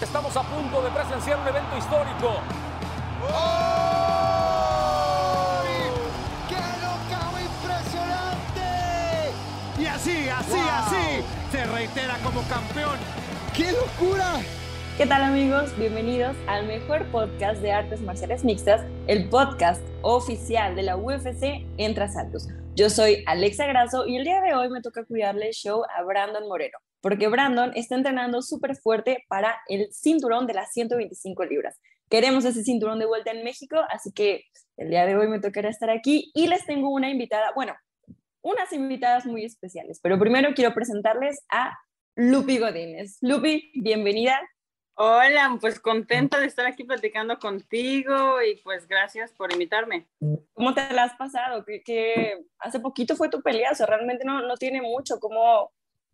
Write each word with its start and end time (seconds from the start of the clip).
Estamos 0.00 0.34
a 0.34 0.42
punto 0.42 0.80
de 0.82 0.90
presenciar 0.90 1.38
un 1.40 1.48
evento 1.48 1.76
histórico. 1.76 2.40
¡Qué 6.48 6.56
knockout 6.80 7.40
impresionante! 7.42 8.62
Y 9.78 9.84
así, 9.84 10.28
así, 10.30 10.52
¡Wow! 10.52 10.70
así, 10.70 11.22
se 11.52 11.64
reitera 11.66 12.16
como 12.24 12.40
campeón. 12.48 12.98
¡Qué 13.54 13.72
locura! 13.72 14.40
¿Qué 14.96 15.04
tal 15.04 15.22
amigos? 15.22 15.76
Bienvenidos 15.76 16.34
al 16.46 16.66
mejor 16.66 17.04
podcast 17.12 17.60
de 17.60 17.72
artes 17.72 18.00
marciales 18.00 18.42
mixtas, 18.42 18.82
el 19.06 19.28
podcast 19.28 19.82
oficial 20.00 20.76
de 20.76 20.82
la 20.82 20.96
UFC 20.96 21.66
Entre 21.76 22.04
Asaltos. 22.04 22.48
Yo 22.74 22.88
soy 22.88 23.22
Alexa 23.26 23.66
Grasso 23.66 24.06
y 24.06 24.16
el 24.16 24.24
día 24.24 24.40
de 24.40 24.54
hoy 24.54 24.70
me 24.70 24.80
toca 24.80 25.04
cuidarle 25.04 25.48
el 25.48 25.52
show 25.52 25.82
a 25.94 26.02
Brandon 26.04 26.48
Moreno, 26.48 26.78
porque 27.00 27.28
Brandon 27.28 27.72
está 27.74 27.94
entrenando 27.94 28.42
súper 28.42 28.76
fuerte 28.76 29.24
para 29.28 29.56
el 29.68 29.92
cinturón 29.92 30.46
de 30.46 30.54
las 30.54 30.72
125 30.72 31.44
libras. 31.44 31.78
Queremos 32.08 32.44
ese 32.44 32.64
cinturón 32.64 32.98
de 32.98 33.06
vuelta 33.06 33.30
en 33.30 33.44
México, 33.44 33.76
así 33.88 34.12
que 34.12 34.44
el 34.76 34.90
día 34.90 35.06
de 35.06 35.16
hoy 35.16 35.28
me 35.28 35.40
tocará 35.40 35.68
estar 35.68 35.90
aquí 35.90 36.30
y 36.34 36.48
les 36.48 36.66
tengo 36.66 36.90
una 36.90 37.10
invitada, 37.10 37.52
bueno, 37.54 37.74
unas 38.42 38.72
invitadas 38.72 39.26
muy 39.26 39.44
especiales, 39.44 40.00
pero 40.02 40.18
primero 40.18 40.50
quiero 40.54 40.74
presentarles 40.74 41.44
a 41.50 41.78
Lupi 42.16 42.58
Godínez. 42.58 43.18
Lupi, 43.20 43.70
bienvenida. 43.74 44.40
Hola, 44.94 45.56
pues 45.60 45.80
contenta 45.80 46.38
de 46.38 46.46
estar 46.46 46.66
aquí 46.66 46.84
platicando 46.84 47.38
contigo 47.38 48.42
y 48.42 48.60
pues 48.62 48.86
gracias 48.86 49.32
por 49.32 49.52
invitarme. 49.52 50.06
¿Cómo 50.52 50.74
te 50.74 50.92
la 50.92 51.04
has 51.04 51.14
pasado? 51.14 51.64
Que, 51.64 51.82
que 51.82 52.44
hace 52.58 52.80
poquito 52.80 53.16
fue 53.16 53.30
tu 53.30 53.40
pelea, 53.40 53.70
o 53.70 53.74
sea, 53.74 53.86
realmente 53.86 54.24
no, 54.24 54.42
no 54.42 54.56
tiene 54.56 54.82
mucho. 54.82 55.18
¿Cómo, 55.18 55.72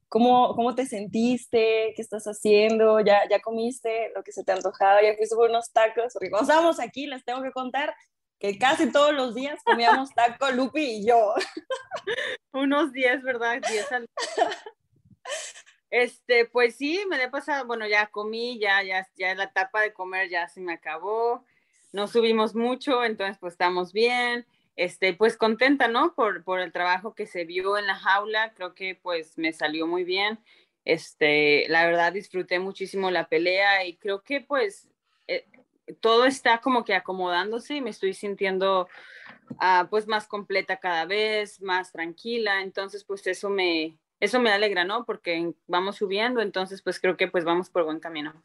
cómo, 0.09 0.55
¿Cómo 0.55 0.75
te 0.75 0.87
sentiste? 0.87 1.93
¿Qué 1.95 2.03
estás 2.03 2.25
haciendo? 2.25 3.01
¿Ya, 3.01 3.29
¿Ya 3.29 3.41
comiste 3.41 4.11
lo 4.15 4.23
que 4.23 4.33
se 4.33 4.45
te 4.45 4.53
antojaba? 4.53 5.03
¿Ya 5.03 5.15
fuiste 5.17 5.37
por 5.37 5.51
unos 5.51 5.73
tacos? 5.73 6.13
Porque 6.13 6.31
cuando 6.31 6.51
estábamos 6.51 6.81
aquí, 6.81 7.07
les 7.07 7.25
tengo 7.25 7.43
que 7.43 7.53
contar 7.53 7.95
que 8.39 8.59
casi 8.59 8.91
todos 8.93 9.15
los 9.15 9.35
días 9.35 9.61
comíamos 9.65 10.11
taco 10.15 10.51
Lupi 10.51 10.83
y 10.83 11.07
yo. 11.07 11.35
Unos 12.53 12.93
10, 12.93 13.23
¿verdad? 13.23 13.63
10 13.67 13.93
al... 13.93 14.07
Este, 15.89 16.47
pues 16.47 16.77
sí, 16.77 17.05
me 17.09 17.23
he 17.23 17.31
pasado, 17.31 17.65
bueno, 17.65 17.87
ya 17.87 18.09
comí, 18.09 18.59
ya, 18.59 18.83
ya, 18.83 19.09
ya 19.17 19.35
la 19.37 19.45
etapa 19.45 19.81
de 19.81 19.93
comer 19.93 20.29
ya 20.29 20.49
se 20.49 20.61
me 20.61 20.73
acabó, 20.73 21.45
no 21.93 22.09
subimos 22.09 22.57
mucho, 22.57 23.05
entonces 23.05 23.39
pues 23.39 23.55
estamos 23.55 23.93
bien, 23.93 24.45
este, 24.77 25.15
pues 25.15 25.37
contenta, 25.37 25.89
¿no? 25.89 26.15
Por, 26.15 26.45
por 26.45 26.61
el 26.61 26.73
trabajo 26.73 27.15
que 27.15 27.27
se 27.27 27.45
vio 27.45 27.79
en 27.79 27.87
la 27.87 27.97
jaula, 27.97 28.53
creo 28.55 28.75
que 28.75 28.95
pues 28.95 29.37
me 29.39 29.53
salió 29.53 29.87
muy 29.87 30.05
bien, 30.05 30.39
este, 30.85 31.67
la 31.69 31.85
verdad 31.87 32.13
disfruté 32.13 32.59
muchísimo 32.59 33.11
la 33.11 33.29
pelea 33.29 33.85
y 33.85 33.97
creo 33.97 34.23
que 34.23 34.41
pues 34.41 34.89
eh, 35.27 35.47
todo 36.01 36.27
está 36.27 36.61
como 36.61 36.85
que 36.85 36.95
acomodándose 36.95 37.75
y 37.75 37.81
me 37.81 37.91
estoy 37.91 38.15
sintiendo 38.15 38.89
ah, 39.59 39.89
pues 39.91 40.07
más 40.07 40.29
completa 40.29 40.77
cada 40.77 41.05
vez, 41.05 41.61
más 41.61 41.93
tranquila, 41.93 42.63
entonces 42.63 43.05
pues 43.05 43.27
eso 43.27 43.51
me, 43.51 43.99
eso 44.21 44.41
me 44.41 44.51
alegra, 44.51 44.85
¿no? 44.85 45.05
Porque 45.05 45.53
vamos 45.67 45.97
subiendo, 45.97 46.41
entonces 46.41 46.83
pues 46.83 47.01
creo 47.01 47.17
que 47.17 47.29
pues 47.29 47.45
vamos 47.45 47.71
por 47.71 47.85
buen 47.85 48.01
camino. 48.01 48.43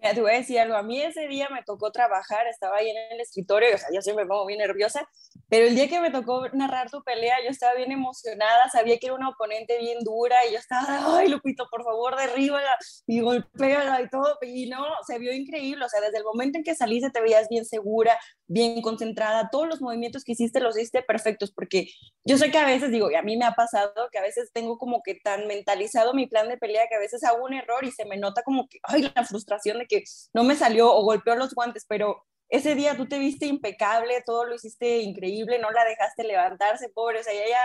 Mira, 0.00 0.14
te 0.14 0.20
voy 0.20 0.30
a 0.30 0.34
decir 0.34 0.60
algo, 0.60 0.76
a 0.76 0.82
mí 0.84 1.02
ese 1.02 1.26
día 1.26 1.48
me 1.50 1.64
tocó 1.64 1.90
trabajar, 1.90 2.46
estaba 2.46 2.76
ahí 2.76 2.88
en 2.88 2.96
el 3.14 3.20
escritorio, 3.20 3.74
o 3.74 3.78
sea, 3.78 3.88
yo 3.92 4.00
siempre 4.00 4.24
me 4.24 4.28
pongo 4.28 4.46
bien 4.46 4.60
nerviosa, 4.60 5.08
pero 5.48 5.66
el 5.66 5.74
día 5.74 5.88
que 5.88 6.00
me 6.00 6.12
tocó 6.12 6.48
narrar 6.50 6.88
tu 6.88 7.02
pelea, 7.02 7.34
yo 7.42 7.50
estaba 7.50 7.74
bien 7.74 7.90
emocionada, 7.90 8.68
sabía 8.70 8.98
que 8.98 9.06
era 9.06 9.16
una 9.16 9.30
oponente 9.30 9.76
bien 9.78 9.98
dura 10.04 10.36
y 10.48 10.52
yo 10.52 10.58
estaba, 10.58 11.18
ay, 11.18 11.28
Lupito, 11.28 11.66
por 11.68 11.82
favor, 11.82 12.16
derríbala 12.16 12.78
y 13.08 13.18
golpéala 13.20 14.00
y 14.00 14.08
todo, 14.08 14.38
y 14.42 14.68
no, 14.68 14.84
se 15.04 15.18
vio 15.18 15.32
increíble, 15.32 15.84
o 15.84 15.88
sea, 15.88 16.00
desde 16.00 16.18
el 16.18 16.24
momento 16.24 16.58
en 16.58 16.64
que 16.64 16.76
saliste 16.76 17.10
te 17.10 17.20
veías 17.20 17.48
bien 17.48 17.64
segura, 17.64 18.16
bien 18.46 18.80
concentrada, 18.82 19.48
todos 19.50 19.66
los 19.66 19.80
movimientos 19.80 20.22
que 20.22 20.32
hiciste 20.32 20.60
los 20.60 20.76
hiciste 20.76 21.02
perfectos, 21.02 21.50
porque 21.50 21.88
yo 22.24 22.38
sé 22.38 22.52
que 22.52 22.58
a 22.58 22.66
veces, 22.66 22.92
digo, 22.92 23.10
y 23.10 23.16
a 23.16 23.22
mí 23.22 23.36
me 23.36 23.46
ha 23.46 23.52
pasado 23.52 24.08
que 24.12 24.18
a 24.18 24.22
veces 24.22 24.52
tengo 24.52 24.78
como 24.78 25.02
que 25.02 25.16
tan 25.16 25.48
mentalizado 25.48 26.14
mi 26.14 26.28
plan 26.28 26.48
de 26.48 26.56
pelea 26.56 26.86
que 26.88 26.94
a 26.94 27.00
veces 27.00 27.24
hago 27.24 27.44
un 27.44 27.54
error 27.54 27.84
y 27.84 27.90
se 27.90 28.04
me 28.04 28.16
nota 28.16 28.42
como 28.44 28.68
que, 28.68 28.78
ay, 28.84 29.10
la 29.14 29.24
frustración 29.24 29.80
de 29.80 29.87
que 29.88 30.04
no 30.32 30.44
me 30.44 30.54
salió 30.54 30.92
o 30.94 31.02
golpeó 31.02 31.34
los 31.34 31.54
guantes, 31.54 31.84
pero 31.88 32.24
ese 32.48 32.74
día 32.74 32.96
tú 32.96 33.06
te 33.06 33.18
viste 33.18 33.46
impecable, 33.46 34.22
todo 34.24 34.46
lo 34.46 34.54
hiciste 34.54 34.98
increíble, 34.98 35.58
no 35.58 35.70
la 35.70 35.84
dejaste 35.84 36.24
levantarse, 36.24 36.88
pobre, 36.88 37.20
o 37.20 37.22
sea, 37.22 37.32
ella 37.32 37.58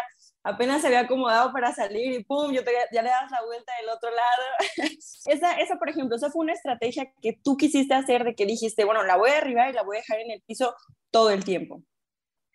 apenas 0.43 0.81
se 0.81 0.87
había 0.87 1.01
acomodado 1.01 1.53
para 1.53 1.73
salir 1.73 2.11
y 2.11 2.23
pum, 2.23 2.51
yo 2.51 2.63
te, 2.63 2.71
ya 2.91 3.01
le 3.01 3.09
das 3.09 3.31
la 3.31 3.43
vuelta 3.45 3.71
del 3.79 3.89
otro 3.89 4.09
lado. 4.09 4.43
esa, 5.25 5.53
esa, 5.59 5.77
por 5.77 5.89
ejemplo, 5.89 6.17
esa 6.17 6.29
fue 6.29 6.43
una 6.43 6.53
estrategia 6.53 7.11
que 7.21 7.33
tú 7.33 7.55
quisiste 7.55 7.93
hacer 7.93 8.25
de 8.25 8.35
que 8.35 8.45
dijiste, 8.45 8.83
bueno, 8.83 9.03
la 9.03 9.15
voy 9.15 9.29
a 9.29 9.35
derribar 9.35 9.69
y 9.69 9.73
la 9.73 9.83
voy 9.83 9.97
a 9.97 9.99
dejar 10.01 10.19
en 10.19 10.31
el 10.31 10.41
piso 10.41 10.75
todo 11.11 11.31
el 11.31 11.45
tiempo. 11.45 11.81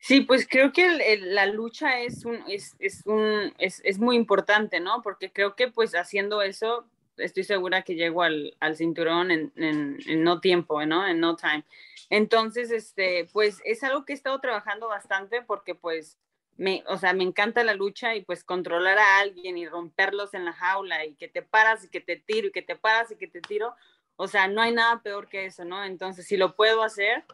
Sí, 0.01 0.21
pues 0.21 0.47
creo 0.49 0.73
que 0.73 0.87
el, 0.87 1.01
el, 1.01 1.35
la 1.35 1.47
lucha 1.47 2.01
es, 2.01 2.25
un, 2.25 2.37
es, 2.47 2.77
es, 2.79 3.05
un, 3.07 3.53
es, 3.59 3.81
es 3.85 3.99
muy 3.99 4.17
importante, 4.17 4.81
¿no? 4.81 5.03
Porque 5.03 5.33
creo 5.33 5.57
que 5.57 5.69
pues 5.69 5.93
haciendo 5.95 6.41
eso 6.43 6.89
estoy 7.19 7.45
segura 7.45 7.83
que 7.83 7.95
llego 7.95 8.23
al, 8.23 8.55
cinturón 8.75 9.31
en, 9.31 9.53
en, 9.57 9.99
en, 10.07 10.25
no 10.25 10.41
tiempo, 10.41 10.85
¿no? 10.87 11.07
En 11.07 11.21
no 11.21 11.37
time. 11.37 11.65
Entonces, 12.11 12.71
este, 12.71 13.29
pues 13.33 13.61
es 13.65 13.83
algo 13.85 14.05
que 14.05 14.13
he 14.13 14.17
estado 14.17 14.41
trabajando 14.41 14.89
bastante 14.89 15.43
porque 15.43 15.75
pues 15.75 16.19
me, 16.57 16.83
o 16.89 16.99
sea, 16.99 17.13
me 17.13 17.25
encanta 17.25 17.63
la 17.63 17.75
lucha 17.75 18.17
y 18.17 18.23
pues 18.23 18.43
controlar 18.45 18.99
a 18.99 19.19
alguien 19.21 19.57
y 19.57 19.69
romperlos 19.69 20.35
en 20.35 20.45
la 20.45 20.53
jaula 20.53 21.05
y 21.05 21.15
que 21.15 21.29
te 21.29 21.43
paras 21.43 21.85
y 21.85 21.89
que 21.89 22.01
te 22.01 22.17
tiro 22.17 22.49
y 22.49 22.53
que 22.53 22.63
te 22.63 22.77
paras 22.77 23.11
y 23.13 23.17
que 23.17 23.29
te 23.29 23.41
tiro, 23.41 23.75
o 24.17 24.27
sea, 24.27 24.49
no 24.49 24.61
hay 24.61 24.73
nada 24.73 25.01
peor 25.01 25.29
que 25.29 25.47
eso, 25.47 25.65
¿no? 25.65 25.85
Entonces, 25.85 26.27
si 26.27 26.37
lo 26.37 26.57
puedo 26.57 26.83
hacer, 26.83 27.25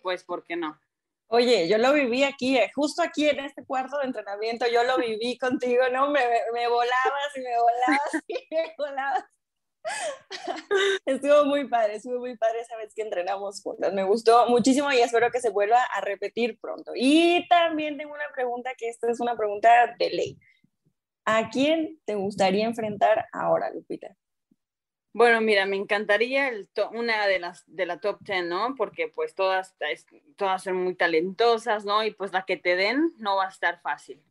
pues, 0.00 0.24
¿por 0.24 0.44
qué 0.44 0.56
no? 0.56 0.80
Oye, 1.32 1.68
yo 1.68 1.78
lo 1.78 1.92
viví 1.92 2.24
aquí, 2.24 2.56
eh, 2.58 2.72
justo 2.74 3.02
aquí 3.02 3.28
en 3.28 3.38
este 3.38 3.64
cuarto 3.64 3.98
de 3.98 4.06
entrenamiento, 4.06 4.66
yo 4.66 4.82
lo 4.82 4.96
viví 4.96 5.38
contigo, 5.38 5.84
¿no? 5.92 6.10
Me, 6.10 6.20
me 6.52 6.66
volabas 6.68 7.36
y 7.36 7.40
me 7.40 7.56
volabas 7.56 8.24
y 8.26 8.34
me 8.54 8.74
volabas. 8.76 9.24
estuvo 11.06 11.44
muy 11.44 11.68
padre, 11.68 11.94
estuvo 11.96 12.18
muy 12.18 12.36
padre 12.36 12.62
esa 12.62 12.76
vez 12.76 12.92
que 12.94 13.02
entrenamos 13.02 13.62
juntas. 13.62 13.92
Me 13.92 14.02
gustó 14.02 14.48
muchísimo 14.48 14.90
y 14.92 14.98
espero 14.98 15.30
que 15.30 15.40
se 15.40 15.50
vuelva 15.50 15.80
a 15.94 16.00
repetir 16.00 16.58
pronto. 16.60 16.90
Y 16.96 17.46
también 17.48 17.96
tengo 17.96 18.12
una 18.12 18.28
pregunta, 18.34 18.72
que 18.76 18.88
esta 18.88 19.08
es 19.08 19.20
una 19.20 19.36
pregunta 19.36 19.94
de 20.00 20.10
ley. 20.10 20.38
¿A 21.24 21.48
quién 21.48 22.00
te 22.06 22.16
gustaría 22.16 22.66
enfrentar 22.66 23.26
ahora, 23.32 23.70
Lupita? 23.70 24.16
Bueno, 25.12 25.40
mira, 25.40 25.66
me 25.66 25.76
encantaría 25.76 26.48
el 26.48 26.68
una 26.92 27.26
de 27.26 27.40
las 27.40 27.64
de 27.66 27.84
la 27.84 27.98
top 27.98 28.18
10, 28.20 28.44
¿no? 28.44 28.76
Porque 28.76 29.08
pues 29.08 29.34
todas, 29.34 29.74
todas 30.36 30.62
son 30.62 30.76
muy 30.76 30.94
talentosas, 30.94 31.84
¿no? 31.84 32.04
Y 32.04 32.12
pues 32.12 32.32
la 32.32 32.44
que 32.44 32.56
te 32.56 32.76
den 32.76 33.12
no 33.18 33.36
va 33.36 33.46
a 33.46 33.48
estar 33.48 33.80
fácil. 33.80 34.22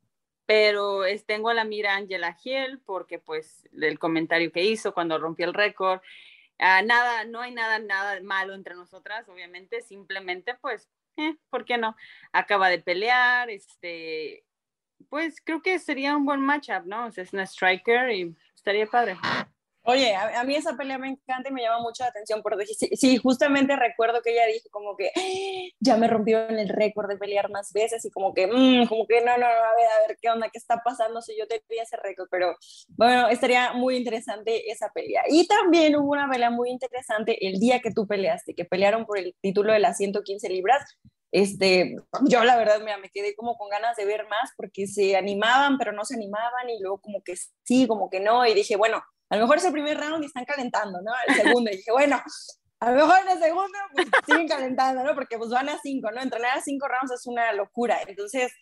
Pero 0.45 1.05
es, 1.05 1.25
tengo 1.25 1.49
a 1.49 1.53
la 1.53 1.65
mira 1.65 1.95
Angela 1.95 2.33
Giel 2.33 2.79
porque 2.85 3.19
pues 3.19 3.67
del 3.71 3.99
comentario 3.99 4.51
que 4.51 4.63
hizo 4.63 4.93
cuando 4.93 5.19
rompió 5.19 5.45
el 5.47 5.53
récord, 5.53 5.99
uh, 6.59 6.85
nada, 6.85 7.25
no 7.25 7.41
hay 7.41 7.51
nada, 7.51 7.79
nada 7.79 8.19
malo 8.21 8.53
entre 8.53 8.75
nosotras, 8.75 9.27
obviamente, 9.27 9.81
simplemente 9.81 10.55
pues, 10.61 10.89
eh, 11.17 11.35
¿por 11.49 11.65
qué 11.65 11.77
no? 11.77 11.95
Acaba 12.31 12.69
de 12.69 12.79
pelear, 12.79 13.49
este, 13.49 14.45
pues 15.09 15.41
creo 15.43 15.61
que 15.61 15.77
sería 15.77 16.15
un 16.15 16.25
buen 16.25 16.39
matchup, 16.41 16.85
¿no? 16.85 17.07
O 17.07 17.11
sea, 17.11 17.23
es 17.23 17.33
una 17.33 17.43
striker 17.43 18.09
y 18.11 18.35
estaría 18.55 18.87
padre. 18.87 19.17
Oye, 19.89 20.13
a, 20.13 20.41
a, 20.41 20.43
mí 20.43 20.55
esa 20.55 20.77
pelea 20.77 20.99
me 20.99 21.09
encanta 21.09 21.49
y 21.49 21.51
me 21.51 21.63
llama 21.63 21.81
mucho 21.81 22.03
la 22.03 22.09
atención 22.09 22.43
porque 22.43 22.63
sí, 22.67 22.89
sí, 22.95 23.17
justamente 23.17 23.75
recuerdo 23.75 24.21
que 24.21 24.33
ella 24.33 24.45
dijo 24.45 24.69
como 24.69 24.95
que 24.95 25.11
¡Ah! 25.15 25.75
ya 25.79 25.97
me 25.97 26.07
rompió 26.07 26.47
en 26.47 26.59
el 26.59 26.69
récord 26.69 27.09
de 27.09 27.17
pelear 27.17 27.49
más 27.49 27.73
veces 27.73 28.05
y 28.05 28.11
como 28.11 28.35
que, 28.35 28.45
mmm, 28.45 28.85
como 28.87 29.07
que 29.07 29.21
no, 29.21 29.31
no, 29.31 29.39
no, 29.39 29.45
a 29.47 29.75
ver, 29.75 29.87
a 29.87 30.07
ver 30.07 30.17
qué 30.21 30.29
onda, 30.29 30.49
qué 30.51 30.59
está 30.59 30.83
pasando 30.85 31.23
si 31.23 31.35
yo 31.35 31.47
tenía 31.47 31.81
ese 31.81 31.97
récord, 31.97 32.27
pero 32.29 32.55
bueno, 32.89 33.29
estaría 33.29 33.73
muy 33.73 33.97
interesante 33.97 34.69
esa 34.69 34.91
pelea. 34.93 35.23
Y 35.27 35.47
también 35.47 35.95
hubo 35.95 36.11
una 36.11 36.29
pelea 36.29 36.51
muy 36.51 36.69
interesante 36.69 37.47
el 37.47 37.59
día 37.59 37.79
que 37.79 37.89
tú 37.91 38.05
peleaste, 38.05 38.53
que 38.53 38.65
pelearon 38.65 39.07
por 39.07 39.17
el 39.17 39.35
título 39.41 39.73
de 39.73 39.79
las 39.79 39.97
115 39.97 40.49
libras. 40.49 40.99
Este, 41.31 41.95
yo 42.27 42.43
la 42.43 42.57
verdad 42.57 42.79
me, 42.81 42.95
me 42.97 43.09
quedé 43.09 43.33
como 43.35 43.57
con 43.57 43.69
ganas 43.69 43.97
de 43.97 44.05
ver 44.05 44.27
más 44.27 44.51
porque 44.55 44.85
se 44.85 45.15
animaban, 45.15 45.79
pero 45.79 45.93
no 45.93 46.05
se 46.05 46.13
animaban 46.13 46.69
y 46.69 46.79
luego 46.79 47.01
como 47.01 47.23
que 47.23 47.33
sí, 47.63 47.87
como 47.87 48.11
que 48.11 48.19
no, 48.19 48.45
y 48.45 48.53
dije, 48.53 48.75
bueno, 48.75 49.01
a 49.29 49.35
lo 49.35 49.43
mejor 49.43 49.57
es 49.57 49.65
el 49.65 49.71
primer 49.71 49.97
round 49.97 50.23
y 50.23 50.27
están 50.27 50.45
calentando, 50.45 50.99
¿no? 51.01 51.11
El 51.27 51.35
segundo, 51.35 51.71
y 51.71 51.77
dije, 51.77 51.91
bueno, 51.91 52.21
A 52.81 52.91
lo 52.91 52.97
mejor 52.97 53.19
en 53.23 53.29
el 53.29 53.39
segundo 53.39 53.77
pues, 53.93 54.07
siguen 54.25 54.47
calentando, 54.47 55.03
¿no? 55.03 55.13
Porque 55.13 55.37
pues 55.37 55.49
van 55.49 55.67
a 55.67 55.79
cinco, 55.81 56.11
¿no? 56.11 56.21
Entrenar 56.21 56.57
a 56.57 56.61
cinco 56.61 56.87
rounds 56.87 57.11
es 57.11 57.27
una 57.27 57.51
locura. 57.51 57.99
Entonces, 58.07 58.53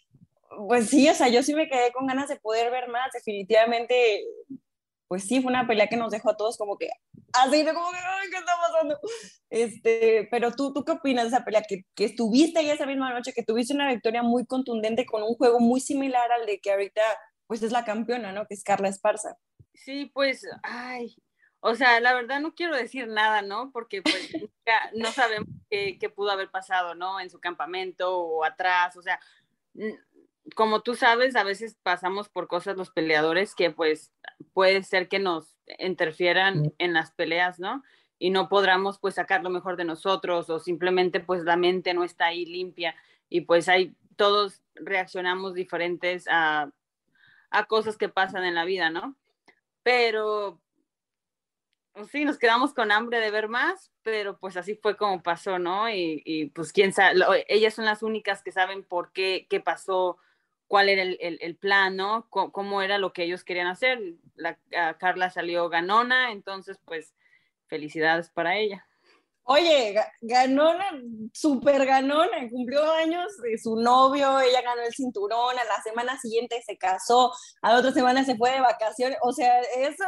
pues 0.68 0.90
sí, 0.90 1.08
o 1.08 1.14
sea, 1.14 1.28
yo 1.28 1.44
sí 1.44 1.54
me 1.54 1.70
quedé 1.70 1.92
con 1.92 2.08
ganas 2.08 2.28
de 2.28 2.38
poder 2.38 2.72
ver 2.72 2.88
más. 2.90 3.12
Definitivamente, 3.14 4.24
pues 5.08 5.24
sí, 5.24 5.40
fue 5.40 5.52
una 5.52 5.68
pelea 5.68 5.88
que 5.88 5.98
nos 5.98 6.12
dejó 6.12 6.32
a 6.32 6.38
todos 6.38 6.58
como 6.58 6.78
que 6.78 6.90
así, 7.34 7.64
¿no? 7.64 7.76
Como 7.76 7.92
que, 7.92 7.98
ay, 7.98 8.30
¿qué 8.32 8.38
está 8.38 8.54
pasando? 8.60 9.00
Este, 9.52 10.28
pero 10.32 10.52
tú, 10.52 10.74
¿tú 10.74 10.84
qué 10.84 10.94
opinas 10.94 11.26
de 11.26 11.36
esa 11.36 11.46
pelea? 11.46 11.62
Que, 11.62 11.84
que 11.94 12.06
estuviste 12.06 12.60
ahí 12.60 12.72
esa 12.72 12.88
misma 12.88 13.14
noche, 13.14 13.34
que 13.34 13.44
tuviste 13.44 13.76
una 13.76 13.88
victoria 13.88 14.24
muy 14.24 14.48
contundente 14.48 15.06
con 15.06 15.22
un 15.22 15.36
juego 15.36 15.60
muy 15.60 15.80
similar 15.80 16.32
al 16.32 16.48
de 16.48 16.60
que 16.60 16.72
ahorita, 16.72 17.02
pues 17.46 17.62
es 17.62 17.72
la 17.72 17.86
campeona, 17.86 18.32
¿no? 18.32 18.48
Que 18.48 18.56
es 18.56 18.64
Carla 18.64 18.90
Esparza. 18.90 19.38
Sí, 19.84 20.12
pues, 20.14 20.46
ay, 20.64 21.16
o 21.60 21.76
sea, 21.76 22.00
la 22.00 22.14
verdad 22.14 22.40
no 22.40 22.54
quiero 22.54 22.76
decir 22.76 23.08
nada, 23.08 23.42
¿no? 23.42 23.72
Porque 23.72 24.02
pues 24.02 24.32
no 24.96 25.12
sabemos 25.12 25.50
qué, 25.70 25.98
qué, 26.00 26.10
pudo 26.10 26.32
haber 26.32 26.50
pasado, 26.50 26.96
¿no? 26.96 27.20
En 27.20 27.30
su 27.30 27.40
campamento 27.40 28.18
o 28.18 28.44
atrás, 28.44 28.96
o 28.98 29.02
sea, 29.02 29.20
como 30.56 30.82
tú 30.82 30.96
sabes, 30.96 31.36
a 31.36 31.44
veces 31.44 31.78
pasamos 31.84 32.30
por 32.30 32.48
cosas 32.48 32.78
los 32.78 32.90
peleadores 32.90 33.56
que 33.56 33.72
pues 33.72 34.12
puede 34.54 34.84
ser 34.84 35.08
que 35.08 35.20
nos 35.20 35.56
interfieran 35.80 36.74
en 36.78 36.94
las 36.94 37.12
peleas, 37.12 37.60
¿no? 37.60 37.84
Y 38.20 38.30
no 38.30 38.50
podamos 38.50 39.00
pues 39.00 39.16
sacar 39.16 39.44
lo 39.44 39.50
mejor 39.50 39.78
de 39.78 39.86
nosotros 39.86 40.50
o 40.50 40.60
simplemente 40.60 41.20
pues 41.20 41.44
la 41.44 41.58
mente 41.58 41.94
no 41.94 42.04
está 42.04 42.28
ahí 42.28 42.46
limpia 42.46 42.96
y 43.30 43.42
pues 43.42 43.70
hay 43.70 43.96
todos 44.16 44.64
reaccionamos 44.76 45.54
diferentes 45.54 46.26
a, 46.30 46.72
a 47.52 47.66
cosas 47.66 47.98
que 47.98 48.10
pasan 48.10 48.44
en 48.44 48.56
la 48.56 48.66
vida, 48.66 48.90
¿no? 48.90 49.16
Pero 49.88 50.62
pues 51.94 52.12
sí, 52.12 52.26
nos 52.26 52.38
quedamos 52.38 52.74
con 52.74 52.92
hambre 52.92 53.22
de 53.22 53.32
ver 53.32 53.48
más, 53.48 53.90
pero 54.04 54.38
pues 54.38 54.58
así 54.58 54.76
fue 54.76 54.98
como 54.98 55.24
pasó, 55.24 55.60
¿no? 55.60 55.90
Y, 55.90 56.22
y 56.26 56.48
pues 56.48 56.74
quién 56.74 56.92
sabe, 56.92 57.46
ellas 57.48 57.74
son 57.74 57.86
las 57.86 58.04
únicas 58.04 58.44
que 58.44 58.52
saben 58.52 58.84
por 58.84 59.14
qué, 59.14 59.48
qué 59.50 59.62
pasó, 59.62 60.18
cuál 60.68 60.90
era 60.90 61.04
el, 61.04 61.18
el, 61.22 61.56
plan, 61.56 61.96
¿no? 61.96 62.28
Cómo 62.30 62.82
era 62.82 62.98
lo 62.98 63.14
que 63.14 63.24
ellos 63.24 63.46
querían 63.46 63.68
hacer. 63.68 64.02
La, 64.36 64.60
Carla 64.98 65.30
salió 65.30 65.70
ganona, 65.70 66.34
entonces 66.34 66.78
pues 66.84 67.16
felicidades 67.68 68.30
para 68.30 68.58
ella. 68.58 68.87
Oye, 69.50 69.96
ganona, 70.22 70.92
súper 71.34 71.86
ganona, 71.86 72.50
cumplió 72.50 72.84
años 72.92 73.32
de 73.42 73.58
su 73.58 73.78
novio, 73.78 74.42
ella 74.42 74.62
ganó 74.62 74.82
el 74.82 74.94
cinturón, 74.94 75.58
a 75.58 75.64
la 75.64 75.82
semana 75.84 76.20
siguiente 76.20 76.62
se 76.66 76.78
casó, 76.78 77.32
a 77.62 77.72
la 77.72 77.80
otra 77.80 77.94
semana 77.94 78.26
se 78.26 78.36
fue 78.36 78.52
de 78.52 78.60
vacaciones, 78.60 79.18
o 79.22 79.32
sea, 79.32 79.62
eso 79.62 80.04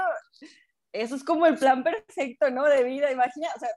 eso 0.91 1.15
es 1.15 1.23
como 1.23 1.45
el 1.45 1.57
plan 1.57 1.83
perfecto, 1.83 2.49
¿no? 2.49 2.65
De 2.65 2.83
vida, 2.83 3.11
imagina, 3.11 3.47
o 3.55 3.59
sea, 3.59 3.69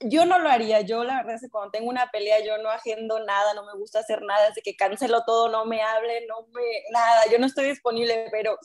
yo 0.00 0.26
no 0.26 0.38
lo 0.38 0.48
haría, 0.48 0.80
yo 0.80 1.04
la 1.04 1.18
verdad 1.18 1.36
es 1.36 1.42
que 1.42 1.50
cuando 1.50 1.70
tengo 1.70 1.88
una 1.88 2.10
pelea 2.10 2.44
yo 2.44 2.58
no 2.58 2.70
agendo 2.70 3.24
nada, 3.24 3.54
no 3.54 3.64
me 3.64 3.78
gusta 3.78 4.00
hacer 4.00 4.20
nada, 4.22 4.48
desde 4.48 4.62
que 4.62 4.76
cancelo 4.76 5.22
todo, 5.24 5.48
no 5.48 5.64
me 5.64 5.80
hable, 5.82 6.26
no 6.26 6.46
me, 6.52 6.62
nada, 6.92 7.22
yo 7.30 7.38
no 7.38 7.46
estoy 7.46 7.66
disponible, 7.66 8.28
pero 8.32 8.58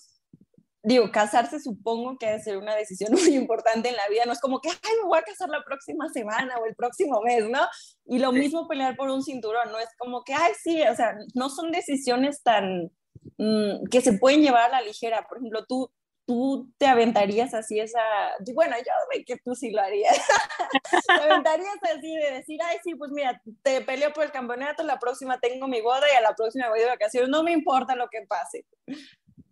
digo, 0.84 1.12
casarse 1.12 1.60
supongo 1.60 2.18
que 2.18 2.28
debe 2.28 2.40
ser 2.42 2.58
una 2.58 2.76
decisión 2.76 3.12
muy 3.14 3.36
importante 3.36 3.90
en 3.90 3.96
la 3.96 4.08
vida, 4.10 4.26
no 4.26 4.34
es 4.34 4.40
como 4.40 4.60
que, 4.60 4.70
ay, 4.70 4.92
me 5.02 5.08
voy 5.08 5.20
a 5.20 5.24
casar 5.24 5.50
la 5.50 5.64
próxima 5.64 6.10
semana 6.10 6.58
o 6.58 6.66
el 6.66 6.76
próximo 6.76 7.22
mes, 7.22 7.50
¿no? 7.50 7.62
Y 8.06 8.20
lo 8.20 8.32
mismo 8.32 8.68
pelear 8.68 8.96
por 8.96 9.10
un 9.10 9.24
cinturón, 9.24 9.72
no 9.72 9.80
es 9.80 9.90
como 9.98 10.24
que, 10.24 10.34
ay, 10.34 10.54
sí, 10.62 10.82
o 10.84 10.96
sea, 10.96 11.16
no 11.34 11.50
son 11.50 11.72
decisiones 11.72 12.42
tan, 12.44 12.92
mmm, 13.38 13.86
que 13.90 14.02
se 14.02 14.14
pueden 14.14 14.42
llevar 14.42 14.66
a 14.66 14.80
la 14.80 14.82
ligera, 14.82 15.26
por 15.28 15.38
ejemplo, 15.38 15.66
tú 15.66 15.92
tú 16.32 16.72
te 16.78 16.88
aventarías 16.88 17.54
así 17.54 17.80
esa, 17.80 18.00
bueno, 18.54 18.76
yo 18.78 18.92
sé 19.12 19.26
que 19.26 19.38
tú 19.44 19.56
sí 19.56 19.72
lo 19.72 19.82
harías, 19.82 20.16
te 21.08 21.14
aventarías 21.14 21.76
así 21.94 22.16
de 22.16 22.32
decir, 22.32 22.60
ay, 22.64 22.78
sí, 22.84 22.96
pues 22.96 23.12
mira, 23.12 23.42
te 23.64 23.82
peleo 23.82 24.14
por 24.14 24.24
el 24.24 24.32
campeonato, 24.32 24.84
la 24.84 25.00
próxima 25.00 25.40
tengo 25.40 25.68
mi 25.68 25.82
boda 25.82 26.06
y 26.12 26.16
a 26.16 26.22
la 26.22 26.34
próxima 26.34 26.70
voy 26.70 26.80
de 26.80 26.86
vacaciones, 26.86 27.30
no 27.30 27.44
me 27.44 27.52
importa 27.52 27.96
lo 27.96 28.08
que 28.10 28.22
pase. 28.28 28.66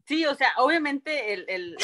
Sí, 0.10 0.26
o 0.26 0.34
sea, 0.34 0.52
obviamente 0.58 1.34
el, 1.34 1.46
el 1.50 1.78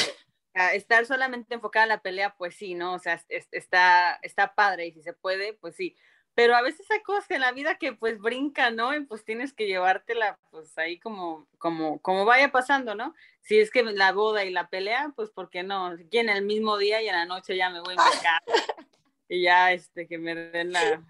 estar 0.74 1.06
solamente 1.06 1.54
enfocada 1.54 1.84
en 1.84 1.90
la 1.90 2.02
pelea, 2.02 2.34
pues 2.36 2.56
sí, 2.56 2.74
¿no? 2.74 2.94
O 2.94 2.98
sea, 2.98 3.22
está, 3.28 4.18
está 4.20 4.52
padre 4.56 4.88
y 4.88 4.92
si 4.94 5.02
se 5.02 5.12
puede, 5.12 5.52
pues 5.52 5.76
sí, 5.76 5.94
pero 6.34 6.56
a 6.56 6.60
veces 6.60 6.90
hay 6.90 7.02
cosas 7.02 7.30
en 7.30 7.42
la 7.42 7.52
vida 7.52 7.78
que 7.78 7.92
pues 7.92 8.18
brincan, 8.18 8.74
¿no? 8.74 8.92
Y 8.96 9.04
pues 9.04 9.24
tienes 9.24 9.52
que 9.52 9.68
llevártela 9.68 10.40
pues 10.50 10.76
ahí 10.76 10.98
como, 10.98 11.46
como, 11.58 12.02
como 12.02 12.24
vaya 12.24 12.50
pasando, 12.50 12.96
¿no? 12.96 13.14
Si 13.42 13.60
es 13.60 13.70
que 13.70 13.84
la 13.84 14.10
boda 14.10 14.44
y 14.44 14.50
la 14.50 14.70
pelea, 14.70 15.12
pues 15.14 15.30
¿por 15.30 15.48
qué 15.48 15.62
no? 15.62 15.86
Aquí 15.86 16.18
en 16.18 16.28
el 16.28 16.44
mismo 16.44 16.78
día 16.78 17.00
y 17.02 17.08
en 17.08 17.14
la 17.14 17.26
noche 17.26 17.56
ya 17.56 17.70
me 17.70 17.78
voy 17.78 17.94
a 17.96 18.04
mi 18.04 18.10
casa 18.10 18.42
y 19.28 19.42
ya 19.42 19.70
este, 19.70 20.08
que 20.08 20.18
me 20.18 20.34
den 20.34 20.72
la, 20.72 21.00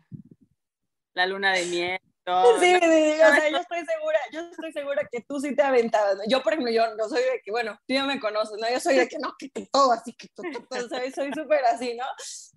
la 1.14 1.26
luna 1.26 1.54
de 1.54 1.64
miel. 1.64 2.00
Todo, 2.26 2.58
sí, 2.58 2.72
¿no? 2.72 2.80
sí, 2.80 3.12
o 3.12 3.34
sea, 3.36 3.48
yo 3.50 3.58
estoy 3.58 3.84
segura, 3.86 4.18
yo 4.32 4.40
estoy 4.40 4.72
segura 4.72 5.08
que 5.12 5.20
tú 5.20 5.38
sí 5.38 5.54
te 5.54 5.62
aventabas. 5.62 6.16
¿no? 6.16 6.22
Yo, 6.26 6.42
por 6.42 6.54
ejemplo, 6.54 6.72
yo 6.72 6.92
no 6.96 7.08
soy 7.08 7.22
de 7.22 7.40
que, 7.44 7.52
bueno, 7.52 7.78
tú 7.86 7.94
ya 7.94 8.04
me 8.04 8.18
conoces, 8.18 8.58
¿no? 8.60 8.68
Yo 8.68 8.80
soy 8.80 8.96
de 8.96 9.06
que 9.06 9.16
no, 9.20 9.32
que 9.38 9.48
todo 9.70 9.92
así, 9.92 10.12
que 10.12 10.26
todo, 10.34 10.48
todo, 10.68 10.88
soy 11.14 11.30
súper 11.32 11.64
así, 11.66 11.94
¿no? 11.94 12.04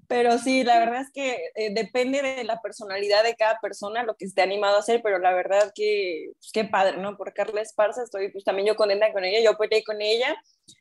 Pero 0.08 0.40
sí, 0.40 0.64
la 0.64 0.80
verdad 0.80 1.02
es 1.02 1.12
que 1.14 1.52
eh, 1.54 1.72
depende 1.72 2.24
de 2.24 2.44
la 2.46 2.60
personalidad 2.62 3.24
de 3.24 3.36
cada 3.36 3.60
persona 3.60 4.02
lo 4.02 4.16
que 4.16 4.26
esté 4.26 4.42
animado 4.42 4.78
a 4.78 4.80
hacer, 4.80 5.02
pero 5.04 5.20
la 5.20 5.34
verdad 5.36 5.72
que, 5.76 6.32
pues, 6.40 6.50
qué 6.52 6.66
padre, 6.66 6.98
¿no? 6.98 7.16
Por 7.16 7.32
Carla 7.36 7.62
Esparza 7.62 8.02
estoy, 8.02 8.32
pues 8.32 8.44
también 8.44 8.68
yo 8.68 8.76
contenta 8.76 9.14
con 9.14 9.24
ella, 9.24 9.40
yo 9.40 9.56
peleé 9.56 9.84
con 9.84 10.02
ella. 10.02 10.36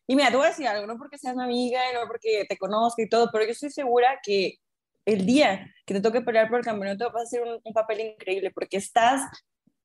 Y 0.07 0.17
mira, 0.17 0.31
te 0.31 0.37
voy 0.37 0.47
a 0.47 0.49
decir 0.49 0.67
algo, 0.67 0.87
no 0.87 0.97
porque 0.97 1.19
seas 1.19 1.37
mi 1.37 1.43
amiga, 1.43 1.83
no 1.93 2.07
porque 2.07 2.47
te 2.49 2.57
conozca 2.57 3.03
y 3.03 3.09
todo, 3.11 3.29
pero 3.31 3.45
yo 3.45 3.51
estoy 3.51 3.71
segura 3.71 4.19
que 4.23 4.61
el 5.09 5.25
día 5.25 5.75
que 5.87 5.95
te 5.95 6.01
toque 6.01 6.21
pelear 6.21 6.49
por 6.49 6.59
el 6.59 6.65
campeonato 6.65 7.11
vas 7.13 7.23
a 7.23 7.25
hacer 7.25 7.43
un, 7.43 7.61
un 7.65 7.73
papel 7.73 8.01
increíble, 8.01 8.51
porque 8.51 8.77
estás 8.77 9.23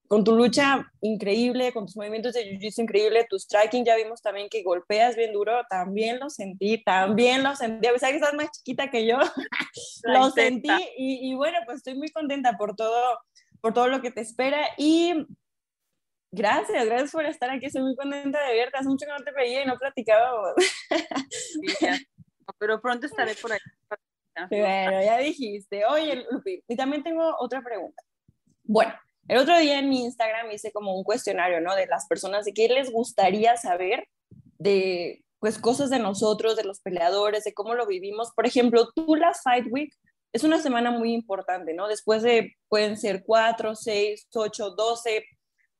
con 0.06 0.22
tu 0.22 0.36
lucha 0.36 0.86
increíble, 1.00 1.72
con 1.72 1.86
tus 1.86 1.96
movimientos 1.96 2.34
de 2.34 2.44
jiu-jitsu 2.44 2.82
increíble, 2.82 3.26
tu 3.28 3.38
striking, 3.38 3.84
ya 3.84 3.96
vimos 3.96 4.20
también 4.20 4.48
que 4.50 4.62
golpeas 4.62 5.16
bien 5.16 5.32
duro, 5.32 5.62
también 5.70 6.20
lo 6.20 6.28
sentí, 6.28 6.82
también 6.84 7.42
lo 7.42 7.56
sentí, 7.56 7.86
a 7.86 7.92
pesar 7.92 8.10
que 8.10 8.16
estás 8.16 8.34
más 8.34 8.50
chiquita 8.50 8.90
que 8.90 9.06
yo, 9.06 9.18
lo 10.04 10.30
sentí 10.30 10.70
y, 10.98 11.30
y, 11.30 11.34
bueno, 11.34 11.58
pues 11.64 11.78
estoy 11.78 11.94
muy 11.94 12.10
contenta 12.10 12.58
por 12.58 12.76
todo, 12.76 13.18
por 13.62 13.72
todo 13.72 13.88
lo 13.88 14.02
que 14.02 14.10
te 14.10 14.20
espera 14.20 14.68
y 14.76 15.26
gracias, 16.30 16.84
gracias 16.84 17.12
por 17.12 17.24
estar 17.24 17.48
aquí, 17.48 17.66
estoy 17.66 17.82
muy 17.82 17.96
contenta 17.96 18.46
de 18.46 18.54
verte, 18.54 18.76
hace 18.76 18.88
mucho 18.88 19.06
que 19.06 19.12
no 19.12 19.24
te 19.24 19.32
veía 19.32 19.62
y 19.62 19.66
no 19.66 19.78
platicábamos. 19.78 20.52
Sí. 21.30 21.60
Pero 22.58 22.78
pronto 22.80 23.06
estaré 23.06 23.34
por 23.36 23.52
ahí. 23.52 23.58
Bueno, 24.50 25.02
ya 25.02 25.18
dijiste. 25.18 25.84
Oye, 25.86 26.24
Lupi, 26.30 26.62
y 26.66 26.76
también 26.76 27.02
tengo 27.02 27.34
otra 27.38 27.62
pregunta. 27.62 28.02
Bueno, 28.62 28.94
el 29.28 29.38
otro 29.38 29.58
día 29.58 29.78
en 29.78 29.88
mi 29.88 30.04
Instagram 30.04 30.50
hice 30.50 30.72
como 30.72 30.96
un 30.96 31.04
cuestionario, 31.04 31.60
¿no? 31.60 31.74
De 31.74 31.86
las 31.86 32.06
personas, 32.06 32.44
de 32.44 32.52
qué 32.52 32.68
les 32.68 32.90
gustaría 32.90 33.56
saber 33.56 34.06
de, 34.58 35.24
pues, 35.38 35.58
cosas 35.58 35.90
de 35.90 35.98
nosotros, 35.98 36.56
de 36.56 36.64
los 36.64 36.80
peleadores, 36.80 37.44
de 37.44 37.54
cómo 37.54 37.74
lo 37.74 37.86
vivimos. 37.86 38.32
Por 38.34 38.46
ejemplo, 38.46 38.88
tú 38.94 39.14
la 39.16 39.34
Fight 39.34 39.66
Week 39.70 39.94
es 40.32 40.42
una 40.42 40.60
semana 40.60 40.90
muy 40.90 41.14
importante, 41.14 41.74
¿no? 41.74 41.86
Después 41.86 42.22
de, 42.22 42.56
pueden 42.68 42.96
ser 42.96 43.22
cuatro, 43.24 43.76
seis, 43.76 44.26
ocho, 44.34 44.70
doce, 44.70 45.24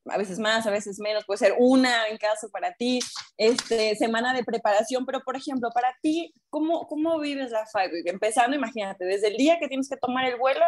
a 0.06 0.18
veces 0.18 0.38
más, 0.38 0.66
a 0.66 0.70
veces 0.70 0.98
menos, 1.00 1.24
puede 1.24 1.38
ser 1.38 1.54
una 1.58 2.08
en 2.08 2.18
caso 2.18 2.50
para 2.50 2.74
ti, 2.74 3.00
este, 3.36 3.94
semana 3.96 4.34
de 4.34 4.44
preparación, 4.44 5.06
pero 5.06 5.20
por 5.22 5.36
ejemplo, 5.36 5.70
para 5.72 5.96
ti, 6.02 6.32
¿cómo, 6.50 6.86
cómo 6.86 7.18
vives 7.18 7.50
la 7.50 7.66
Fight 7.66 7.92
Week? 7.92 8.06
Empezando, 8.06 8.56
imagínate, 8.56 9.04
desde 9.04 9.28
el 9.28 9.36
día 9.36 9.58
que 9.58 9.68
tienes 9.68 9.88
que 9.88 9.96
tomar 9.96 10.26
el 10.26 10.36
vuelo 10.36 10.64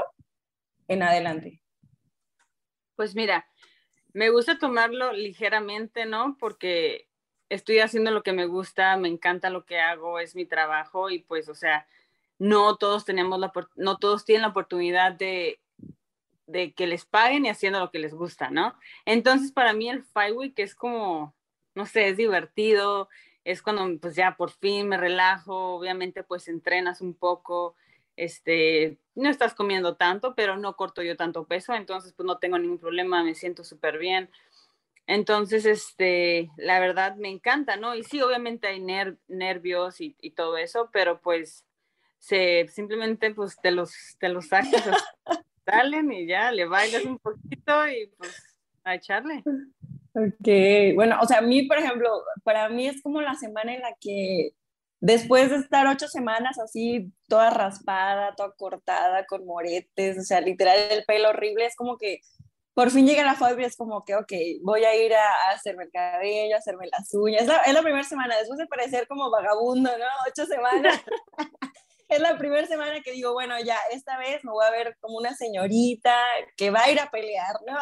en 0.88 1.02
adelante. 1.02 1.60
Pues 2.94 3.14
mira, 3.14 3.46
me 4.12 4.30
gusta 4.30 4.58
tomarlo 4.58 5.12
ligeramente, 5.12 6.06
¿no? 6.06 6.36
Porque 6.40 7.08
estoy 7.50 7.80
haciendo 7.80 8.10
lo 8.10 8.22
que 8.22 8.32
me 8.32 8.46
gusta, 8.46 8.96
me 8.96 9.08
encanta 9.08 9.50
lo 9.50 9.66
que 9.66 9.78
hago, 9.78 10.18
es 10.18 10.34
mi 10.34 10.46
trabajo 10.46 11.10
y 11.10 11.18
pues, 11.20 11.48
o 11.48 11.54
sea, 11.54 11.86
no 12.38 12.76
todos 12.76 13.04
tenemos 13.04 13.38
la, 13.38 13.52
no 13.76 13.98
todos 13.98 14.24
tienen 14.24 14.42
la 14.42 14.48
oportunidad 14.48 15.12
de, 15.12 15.60
de 16.46 16.72
que 16.72 16.86
les 16.86 17.04
paguen 17.04 17.44
y 17.44 17.48
haciendo 17.48 17.80
lo 17.80 17.90
que 17.90 17.98
les 17.98 18.14
gusta, 18.14 18.50
¿no? 18.50 18.74
Entonces, 19.04 19.52
para 19.52 19.72
mí 19.72 19.88
el 19.88 20.04
Fight 20.04 20.34
Week 20.34 20.58
es 20.58 20.74
como, 20.74 21.34
no 21.74 21.86
sé, 21.86 22.08
es 22.08 22.16
divertido, 22.16 23.08
es 23.44 23.62
cuando 23.62 23.98
pues 24.00 24.16
ya 24.16 24.36
por 24.36 24.50
fin 24.50 24.88
me 24.88 24.96
relajo, 24.96 25.76
obviamente 25.76 26.24
pues 26.24 26.48
entrenas 26.48 27.00
un 27.00 27.14
poco, 27.14 27.76
este, 28.16 28.98
no 29.14 29.28
estás 29.30 29.54
comiendo 29.54 29.96
tanto, 29.96 30.34
pero 30.34 30.56
no 30.56 30.74
corto 30.76 31.02
yo 31.02 31.16
tanto 31.16 31.44
peso, 31.46 31.74
entonces 31.74 32.12
pues 32.12 32.26
no 32.26 32.38
tengo 32.38 32.58
ningún 32.58 32.78
problema, 32.78 33.22
me 33.22 33.34
siento 33.34 33.62
súper 33.62 33.98
bien. 33.98 34.30
Entonces, 35.06 35.66
este, 35.66 36.50
la 36.56 36.80
verdad 36.80 37.14
me 37.14 37.28
encanta, 37.28 37.76
¿no? 37.76 37.94
Y 37.94 38.02
sí, 38.02 38.20
obviamente 38.20 38.66
hay 38.66 38.80
ner 38.80 39.16
nervios 39.28 40.00
y, 40.00 40.16
y, 40.20 40.32
todo 40.32 40.56
eso, 40.56 40.90
pero 40.92 41.20
pues 41.20 41.64
se, 42.18 42.66
simplemente 42.68 43.32
pues 43.32 43.56
te 43.62 43.70
los, 43.70 43.94
te 44.18 44.28
los 44.28 44.48
sacas, 44.48 44.84
salen 45.66 46.12
y 46.12 46.26
ya, 46.26 46.50
le 46.52 46.66
bailas 46.66 47.04
un 47.04 47.18
poquito 47.18 47.88
y 47.88 48.06
pues 48.16 48.42
a 48.84 48.94
echarle. 48.94 49.42
Ok, 50.14 50.94
bueno, 50.94 51.18
o 51.20 51.26
sea, 51.26 51.38
a 51.38 51.42
mí, 51.42 51.62
por 51.66 51.78
ejemplo, 51.78 52.08
para 52.42 52.68
mí 52.68 52.86
es 52.86 53.02
como 53.02 53.20
la 53.20 53.34
semana 53.34 53.74
en 53.74 53.82
la 53.82 53.94
que 54.00 54.52
después 55.00 55.50
de 55.50 55.56
estar 55.56 55.86
ocho 55.86 56.08
semanas 56.08 56.58
así, 56.58 57.12
toda 57.28 57.50
raspada, 57.50 58.34
toda 58.34 58.54
cortada, 58.56 59.26
con 59.26 59.44
moretes, 59.44 60.18
o 60.18 60.22
sea, 60.22 60.40
literal 60.40 60.78
el 60.90 61.04
pelo 61.04 61.30
horrible, 61.30 61.66
es 61.66 61.76
como 61.76 61.98
que 61.98 62.20
por 62.72 62.90
fin 62.90 63.06
llega 63.06 63.24
la 63.24 63.34
foto 63.34 63.58
y 63.58 63.64
es 63.64 63.76
como 63.76 64.04
que, 64.04 64.14
ok, 64.14 64.32
voy 64.62 64.84
a 64.84 64.94
ir 64.94 65.14
a, 65.14 65.50
hacerme 65.54 65.84
el 65.84 65.90
cabello, 65.90 66.56
a 66.56 66.58
hacerme 66.58 66.86
las 66.86 67.12
uñas. 67.14 67.42
Es 67.42 67.48
la, 67.48 67.56
es 67.58 67.72
la 67.72 67.82
primera 67.82 68.04
semana, 68.04 68.36
después 68.36 68.58
de 68.58 68.66
parecer 68.66 69.08
como 69.08 69.30
vagabundo, 69.30 69.90
¿no? 69.96 70.04
Ocho 70.28 70.46
semanas. 70.46 71.00
es 72.08 72.20
la 72.20 72.38
primera 72.38 72.66
semana 72.66 73.00
que 73.00 73.12
digo, 73.12 73.32
bueno, 73.32 73.54
ya, 73.64 73.78
esta 73.92 74.18
vez 74.18 74.44
me 74.44 74.52
voy 74.52 74.64
a 74.64 74.70
ver 74.70 74.96
como 75.00 75.16
una 75.18 75.34
señorita 75.34 76.16
que 76.56 76.70
va 76.70 76.84
a 76.84 76.90
ir 76.90 77.00
a 77.00 77.10
pelear, 77.10 77.56
¿no? 77.66 77.76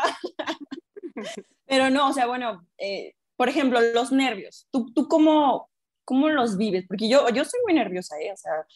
Pero 1.66 1.90
no, 1.90 2.09
o 2.09 2.12
sea, 2.12 2.26
bueno, 2.26 2.66
eh, 2.78 3.14
por 3.37 3.49
ejemplo, 3.49 3.81
los 3.81 4.12
nervios. 4.12 4.66
¿Tú, 4.71 4.93
tú 4.93 5.09
cómo, 5.09 5.71
cómo 6.04 6.28
los 6.28 6.57
vives? 6.57 6.85
Porque 6.87 7.09
yo, 7.09 7.28
yo 7.31 7.45
soy 7.45 7.61
muy 7.64 7.75
nerviosa, 7.75 8.16
¿eh? 8.21 8.33
O 8.33 8.37
sea, 8.37 8.66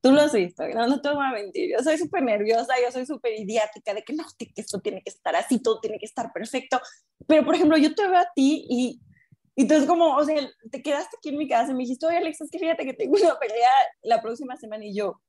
tú 0.00 0.12
lo 0.12 0.22
has 0.22 0.32
visto, 0.32 0.66
no, 0.68 0.86
no 0.86 1.00
te 1.00 1.10
voy 1.10 1.24
a 1.24 1.32
mentir. 1.32 1.70
Yo 1.76 1.82
soy 1.82 1.98
súper 1.98 2.22
nerviosa, 2.22 2.74
yo 2.82 2.90
soy 2.92 3.06
súper 3.06 3.38
idiática 3.38 3.94
de 3.94 4.02
que 4.02 4.12
no, 4.12 4.24
que 4.38 4.50
esto 4.56 4.80
tiene 4.80 5.02
que 5.02 5.10
estar 5.10 5.34
así, 5.36 5.60
todo 5.60 5.80
tiene 5.80 5.98
que 5.98 6.06
estar 6.06 6.32
perfecto. 6.32 6.80
Pero, 7.26 7.44
por 7.44 7.54
ejemplo, 7.54 7.76
yo 7.76 7.94
te 7.94 8.06
veo 8.06 8.18
a 8.18 8.32
ti 8.34 8.66
y, 8.68 9.00
y 9.56 9.62
entonces 9.62 9.88
como, 9.88 10.14
o 10.16 10.24
sea, 10.24 10.36
te 10.70 10.82
quedaste 10.82 11.16
aquí 11.16 11.30
en 11.30 11.38
mi 11.38 11.48
casa 11.48 11.70
y 11.72 11.74
me 11.74 11.82
dijiste, 11.84 12.06
oye, 12.06 12.18
Alex, 12.18 12.40
es 12.42 12.50
que 12.50 12.58
fíjate 12.58 12.84
que 12.84 12.92
tengo 12.94 13.16
una 13.20 13.38
pelea 13.38 13.70
la 14.02 14.20
próxima 14.20 14.56
semana 14.56 14.84
y 14.84 14.94
yo, 14.94 15.20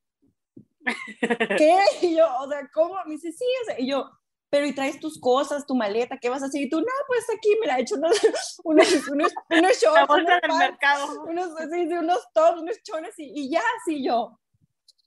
¿qué? 1.58 1.78
Y 2.02 2.16
yo, 2.16 2.28
o 2.40 2.48
sea, 2.50 2.62
¿cómo? 2.74 2.96
Me 3.06 3.14
dice, 3.16 3.32
sí, 3.32 3.46
o 3.64 3.66
sea, 3.66 3.80
y 3.80 3.90
yo, 3.90 4.06
pero 4.50 4.66
y 4.66 4.74
traes 4.74 5.00
tus 5.00 5.20
cosas, 5.20 5.66
tu 5.66 5.76
maleta, 5.76 6.18
¿qué 6.22 6.30
vas 6.30 6.42
a 6.44 6.46
hacer? 6.46 6.62
Y 6.62 6.70
tú, 6.70 6.80
no, 6.80 6.86
pues 7.08 7.26
aquí 7.36 7.50
me 7.60 7.68
la 7.68 7.78
he 7.78 7.82
hecho 7.82 7.96
unos, 7.98 8.18
unos, 8.64 9.08
unos, 9.10 9.34
unos 9.50 9.72
shorts, 9.82 9.96
La 9.96 10.06
bolsa 10.06 10.16
unos 10.16 10.42
del 10.42 10.50
pants, 10.50 10.58
mercado. 10.72 11.24
unos, 11.24 11.50
sí, 11.72 11.88
sí, 11.88 11.94
unos 11.94 12.28
tops, 12.34 12.62
unos 12.62 12.82
chones 12.84 13.14
y, 13.18 13.32
y 13.34 13.50
ya, 13.52 13.62
así 13.82 14.04
yo. 14.06 14.40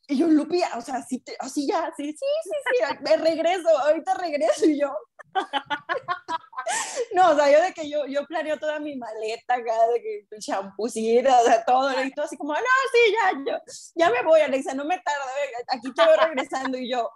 Y 0.09 0.19
yo, 0.19 0.27
Lupi, 0.27 0.61
o 0.77 0.81
sea, 0.81 0.97
así, 0.97 1.21
te- 1.21 1.37
así 1.39 1.69
ya, 1.69 1.93
sí, 1.97 2.05
sí, 2.05 2.19
sí, 2.19 2.51
sí, 2.89 2.97
me 3.03 3.17
regreso, 3.17 3.69
ahorita 3.79 4.15
regreso 4.15 4.67
y 4.67 4.81
yo. 4.81 4.93
No, 7.15 7.31
o 7.31 7.35
sea, 7.35 7.51
yo 7.51 7.61
de 7.63 7.73
que 7.73 7.89
yo, 7.89 8.07
yo 8.07 8.25
planeo 8.27 8.59
toda 8.59 8.79
mi 8.79 8.97
maleta 8.97 9.55
acá, 9.55 9.75
de 9.93 10.01
que 10.01 10.39
champucita, 10.39 11.41
o 11.41 11.45
sea, 11.45 11.65
todo, 11.65 12.05
y 12.05 12.13
todo 12.13 12.25
así 12.25 12.37
como, 12.37 12.53
no, 12.53 12.61
sí, 12.61 13.13
ya, 13.13 13.53
yo, 13.53 13.59
ya 13.95 14.11
me 14.11 14.23
voy, 14.23 14.41
Alexa, 14.41 14.75
no 14.75 14.85
me 14.85 14.99
tardo, 14.99 15.25
eh, 15.25 15.65
aquí 15.69 15.93
te 15.93 16.05
voy 16.05 16.17
regresando, 16.17 16.79
y 16.79 16.91
yo, 16.91 17.11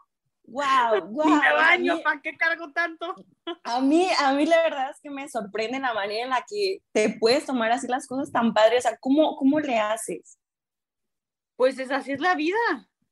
wow, 0.46 1.00
wow. 1.10 1.24
Ni 1.26 1.32
me 1.32 1.52
baño, 1.52 2.02
¿para 2.02 2.20
qué 2.20 2.36
cargo 2.36 2.72
tanto? 2.72 3.14
A 3.62 3.80
mí, 3.80 4.08
a 4.18 4.32
mí 4.32 4.46
la 4.46 4.62
verdad 4.62 4.90
es 4.90 5.00
que 5.00 5.10
me 5.10 5.28
sorprende 5.28 5.78
la 5.78 5.94
manera 5.94 6.24
en 6.24 6.30
la 6.30 6.44
que 6.48 6.78
te 6.92 7.10
puedes 7.18 7.46
tomar 7.46 7.70
así 7.70 7.86
las 7.86 8.06
cosas 8.06 8.32
tan 8.32 8.52
padres, 8.52 8.84
o 8.84 8.88
sea, 8.88 8.98
¿cómo, 8.98 9.36
cómo 9.36 9.60
le 9.60 9.78
haces? 9.78 10.38
Pues 11.56 11.78
es 11.78 11.90
así 11.90 12.12
es 12.12 12.20
la 12.20 12.34
vida. 12.34 12.58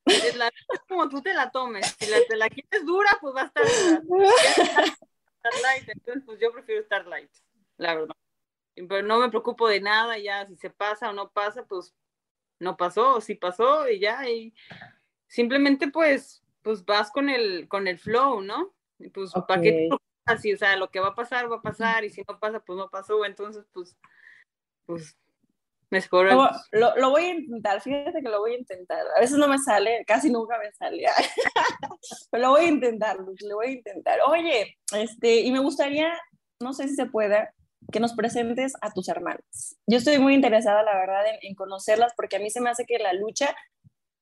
La, 0.05 0.49
es 0.49 0.81
como 0.89 1.09
tú 1.09 1.23
te 1.23 1.33
la 1.33 1.51
tomes. 1.51 1.87
Si 1.99 2.11
la, 2.11 2.19
te 2.29 2.37
la 2.37 2.49
quieres 2.49 2.85
dura, 2.85 3.11
pues 3.21 3.35
va 3.35 3.43
a 3.43 3.47
estar 3.47 3.65
dura. 4.03 4.29
Estar 5.45 5.63
light, 5.63 5.89
entonces 5.89 6.23
pues 6.25 6.39
yo 6.39 6.53
prefiero 6.53 6.81
estar 6.81 7.05
light, 7.07 7.31
la 7.77 7.97
verdad. 7.97 8.15
Y, 8.77 8.87
Pero 8.87 9.05
no 9.05 9.19
me 9.19 9.29
preocupo 9.29 9.67
de 9.67 9.81
nada, 9.81 10.17
ya 10.17 10.47
si 10.47 10.55
se 10.55 10.71
pasa 10.71 11.11
o 11.11 11.13
no 11.13 11.33
pasa, 11.33 11.65
pues 11.67 11.97
no 12.61 12.77
pasó, 12.77 13.17
o 13.17 13.21
si 13.21 13.35
pasó 13.35 13.89
y 13.89 13.99
ya. 13.99 14.29
Y 14.29 14.55
simplemente 15.27 15.89
pues, 15.89 16.45
pues 16.63 16.85
vas 16.85 17.11
con 17.11 17.29
el, 17.29 17.67
con 17.67 17.89
el 17.89 17.99
flow, 17.99 18.41
¿no? 18.41 18.73
Y 19.01 19.09
pues, 19.09 19.33
¿para 19.49 19.61
qué 19.61 19.73
te 19.73 19.87
preocupas? 19.89 20.41
Si, 20.41 20.53
o 20.53 20.57
sea, 20.57 20.77
lo 20.77 20.91
que 20.91 21.01
va 21.01 21.09
a 21.09 21.15
pasar, 21.15 21.51
va 21.51 21.57
a 21.57 21.63
pasar, 21.63 22.05
y 22.05 22.11
si 22.11 22.23
no 22.27 22.39
pasa, 22.39 22.61
pues 22.61 22.79
no 22.79 22.89
pasó. 22.89 23.25
Entonces, 23.25 23.67
pues, 23.73 23.97
pues, 24.87 25.19
Lo, 26.33 26.51
lo, 26.73 26.97
lo 26.97 27.11
voy 27.11 27.23
a 27.25 27.35
intentar, 27.35 27.81
fíjate 27.81 28.23
que 28.23 28.29
lo 28.29 28.41
voy 28.41 28.55
a 28.55 28.59
intentar. 28.59 29.05
A 29.17 29.21
veces 29.21 29.37
no 29.37 29.49
me 29.49 29.59
sale, 29.59 30.05
casi 30.07 30.31
nunca 30.31 30.59
me 30.59 30.73
sale. 30.73 31.05
Pero 32.31 32.43
lo 32.43 32.51
voy 32.51 32.65
a 32.65 32.69
intentar, 32.69 33.17
lo 33.19 33.57
voy 33.57 33.67
a 33.67 33.71
intentar. 33.73 34.19
Oye, 34.27 34.79
este, 34.95 35.41
y 35.41 35.53
me 35.53 35.61
gustaría, 35.61 36.13
no 36.61 36.73
sé 36.73 36.89
si 36.89 36.95
se 36.95 37.07
pueda, 37.07 37.55
que 37.91 38.01
nos 38.01 38.15
presentes 38.15 38.73
a 38.81 38.91
tus 38.93 39.09
hermanas. 39.09 39.77
Yo 39.87 39.99
estoy 39.99 40.19
muy 40.19 40.35
interesada, 40.35 40.83
la 40.83 40.97
verdad, 40.97 41.27
en, 41.27 41.39
en 41.43 41.55
conocerlas 41.55 42.13
porque 42.17 42.37
a 42.37 42.41
mí 42.41 42.51
se 42.51 42.61
me 42.61 42.71
hace 42.71 42.85
que 42.87 42.99
la 42.99 43.13
lucha, 43.13 43.55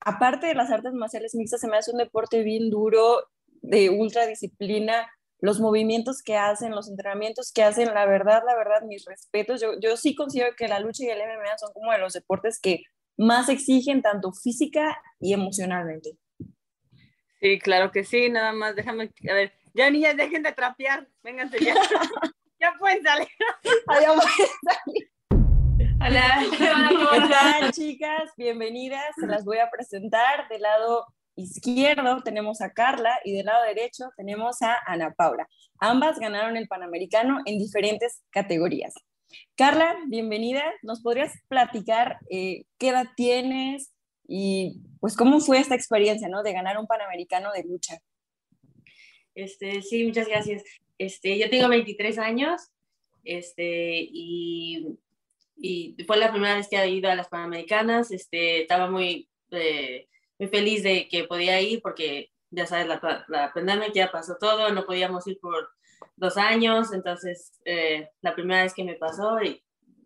aparte 0.00 0.46
de 0.46 0.54
las 0.54 0.70
artes 0.70 0.92
marciales 0.92 1.34
mixtas, 1.34 1.60
se 1.60 1.68
me 1.68 1.76
hace 1.76 1.92
un 1.92 1.98
deporte 1.98 2.42
bien 2.42 2.70
duro, 2.70 3.28
de 3.62 3.90
ultra 3.90 4.26
disciplina, 4.26 5.10
los 5.40 5.60
movimientos 5.60 6.22
que 6.22 6.36
hacen, 6.36 6.72
los 6.72 6.88
entrenamientos 6.88 7.52
que 7.52 7.62
hacen, 7.62 7.92
la 7.94 8.06
verdad, 8.06 8.42
la 8.46 8.56
verdad, 8.56 8.82
mis 8.82 9.04
respetos. 9.04 9.60
Yo, 9.60 9.78
yo 9.80 9.96
sí 9.96 10.14
considero 10.14 10.54
que 10.56 10.68
la 10.68 10.80
lucha 10.80 11.04
y 11.04 11.08
el 11.08 11.18
MMA 11.18 11.58
son 11.58 11.72
como 11.72 11.92
de 11.92 11.98
los 11.98 12.12
deportes 12.12 12.60
que 12.60 12.84
más 13.16 13.48
exigen 13.48 14.02
tanto 14.02 14.32
física 14.32 15.00
y 15.18 15.32
emocionalmente. 15.32 16.16
Sí, 17.40 17.58
claro 17.58 17.90
que 17.90 18.04
sí, 18.04 18.28
nada 18.28 18.52
más, 18.52 18.76
déjame, 18.76 19.10
a 19.30 19.34
ver, 19.34 19.52
ya 19.72 19.90
niñas, 19.90 20.16
dejen 20.16 20.42
de 20.42 20.52
trapear, 20.52 21.08
vénganse 21.22 21.58
ya, 21.64 21.74
ya 22.60 22.74
pueden 22.78 23.02
salir. 23.02 23.28
Ay, 23.86 24.04
amor. 24.04 24.24
Hola, 26.02 26.44
¿Qué 26.50 27.28
tal, 27.28 27.72
chicas? 27.72 28.30
Bienvenidas. 28.36 29.14
Se 29.18 29.26
las 29.26 29.44
voy 29.44 29.58
a 29.58 29.70
presentar. 29.70 30.48
Del 30.48 30.62
lado 30.62 31.06
izquierdo 31.40 32.22
tenemos 32.22 32.60
a 32.60 32.72
Carla 32.72 33.18
y 33.24 33.32
del 33.32 33.46
lado 33.46 33.64
derecho 33.64 34.10
tenemos 34.16 34.62
a 34.62 34.78
Ana 34.86 35.14
Paula. 35.16 35.48
Ambas 35.78 36.18
ganaron 36.18 36.56
el 36.56 36.68
Panamericano 36.68 37.40
en 37.44 37.58
diferentes 37.58 38.22
categorías. 38.30 38.94
Carla, 39.56 39.96
bienvenida. 40.08 40.62
¿Nos 40.82 41.02
podrías 41.02 41.32
platicar 41.48 42.18
eh, 42.30 42.64
qué 42.78 42.88
edad 42.88 43.06
tienes 43.16 43.92
y 44.26 44.80
pues 45.00 45.16
cómo 45.16 45.40
fue 45.40 45.58
esta 45.58 45.74
experiencia, 45.74 46.28
¿no? 46.28 46.42
De 46.42 46.52
ganar 46.52 46.78
un 46.78 46.86
Panamericano 46.86 47.52
de 47.52 47.64
lucha. 47.64 47.98
Este, 49.34 49.82
sí, 49.82 50.04
muchas 50.04 50.28
gracias. 50.28 50.62
Este, 50.98 51.38
yo 51.38 51.48
tengo 51.48 51.68
23 51.68 52.18
años 52.18 52.70
este, 53.24 54.00
y, 54.00 54.98
y 55.56 55.96
fue 56.06 56.18
la 56.18 56.30
primera 56.30 56.56
vez 56.56 56.68
que 56.68 56.76
he 56.76 56.90
ido 56.90 57.10
a 57.10 57.14
las 57.14 57.28
Panamericanas. 57.28 58.10
Este, 58.10 58.62
estaba 58.62 58.90
muy, 58.90 59.28
eh, 59.50 60.08
muy 60.40 60.48
feliz 60.48 60.82
de 60.82 61.06
que 61.06 61.24
podía 61.24 61.60
ir 61.60 61.82
porque, 61.82 62.32
ya 62.50 62.66
sabes, 62.66 62.86
la, 62.86 63.26
la 63.28 63.52
pandemia 63.52 63.92
ya 63.92 64.10
pasó 64.10 64.36
todo, 64.40 64.70
no 64.70 64.86
podíamos 64.86 65.26
ir 65.26 65.38
por 65.38 65.68
dos 66.16 66.38
años, 66.38 66.94
entonces 66.94 67.60
eh, 67.66 68.08
la 68.22 68.34
primera 68.34 68.62
vez 68.62 68.72
que 68.72 68.82
me 68.82 68.94
pasó 68.94 69.42
y 69.42 69.62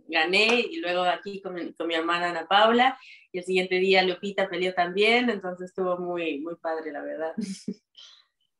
gané 0.09 0.67
y 0.69 0.81
luego 0.81 1.03
aquí 1.03 1.41
con 1.41 1.55
mi, 1.55 1.73
con 1.73 1.87
mi 1.87 1.95
hermana 1.95 2.31
Ana 2.31 2.47
Paula 2.49 2.99
y 3.31 3.39
el 3.39 3.45
siguiente 3.45 3.77
día 3.77 4.03
Lupita 4.03 4.49
peleó 4.49 4.75
también, 4.75 5.31
entonces 5.31 5.71
estuvo 5.71 5.99
muy, 5.99 6.41
muy 6.41 6.57
padre, 6.57 6.91
la 6.91 7.03
verdad. 7.03 7.33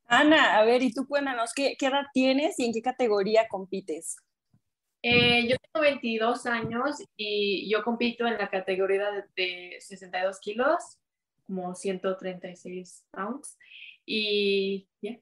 Ana, 0.07 0.57
a 0.57 0.63
ver, 0.63 0.81
y 0.81 0.93
tú 0.93 1.05
cuéntanos, 1.05 1.51
¿qué, 1.53 1.75
qué 1.77 1.87
edad 1.87 2.05
tienes 2.13 2.57
y 2.57 2.65
en 2.65 2.71
qué 2.71 2.81
categoría 2.81 3.49
compites? 3.49 4.15
Eh, 5.01 5.45
yo 5.47 5.57
tengo 5.57 5.83
22 5.83 6.45
años 6.45 7.03
y 7.17 7.69
yo 7.69 7.83
compito 7.83 8.25
en 8.25 8.37
la 8.37 8.49
categoría 8.49 9.11
de, 9.11 9.23
de 9.35 9.77
62 9.81 10.39
kilos, 10.39 10.99
como 11.45 11.75
136 11.75 13.05
pounds. 13.11 13.57
Y 14.05 14.87
ya. 15.01 15.17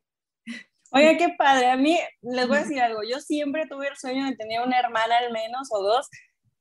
Oiga, 0.92 1.18
qué 1.18 1.30
padre. 1.38 1.70
A 1.70 1.78
mí, 1.78 1.98
les 2.22 2.48
voy 2.48 2.58
a 2.58 2.62
decir 2.62 2.80
algo, 2.80 3.02
yo 3.04 3.20
siempre 3.20 3.66
tuve 3.68 3.88
el 3.88 3.98
sueño 3.98 4.26
de 4.26 4.36
tener 4.36 4.62
una 4.62 4.80
hermana 4.80 5.18
al 5.18 5.32
menos 5.32 5.70
o 5.72 5.82
dos, 5.82 6.08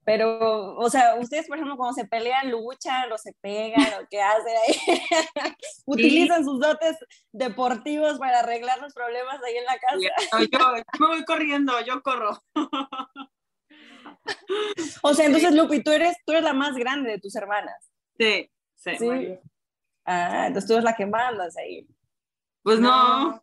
pero, 0.05 0.75
o 0.77 0.91
sea, 0.91 1.15
ustedes, 1.17 1.47
por 1.47 1.57
ejemplo, 1.57 1.77
cuando 1.77 1.95
se 1.95 2.07
pelean, 2.07 2.51
luchan 2.51 3.13
o 3.13 3.19
se 3.19 3.35
pegan 3.41 3.87
o 4.01 4.07
qué 4.11 4.21
hacen 4.21 4.55
ahí, 4.67 4.77
utilizan 5.87 6.45
sus 6.45 6.59
dotes 6.59 6.97
deportivos 7.31 8.19
para 8.19 8.41
arreglar 8.41 8.81
los 8.81 8.93
problemas 8.95 9.41
ahí 9.45 9.57
en 9.57 9.65
la 9.65 9.79
casa. 9.79 9.97
No, 10.59 10.77
yo 10.77 10.83
me 10.99 11.07
voy 11.07 11.25
corriendo, 11.25 11.81
yo 11.83 12.03
corro. 12.03 12.43
O 15.03 15.15
sea, 15.15 15.27
entonces, 15.27 15.55
Lupi, 15.55 15.83
tú 15.83 15.93
eres, 15.93 16.17
tú 16.25 16.33
eres 16.33 16.45
la 16.45 16.53
más 16.53 16.75
grande 16.75 17.11
de 17.11 17.21
tus 17.21 17.37
hermanas. 17.37 17.91
Sí, 18.19 18.51
sí. 18.77 18.97
Sí. 18.99 19.39
Ah, 20.05 20.47
entonces 20.47 20.67
tú 20.69 20.75
eres 20.75 20.85
la 20.85 20.95
que 20.95 21.07
mandas 21.07 21.57
ahí. 21.57 21.87
Pues 22.63 22.79
no. 22.79 23.43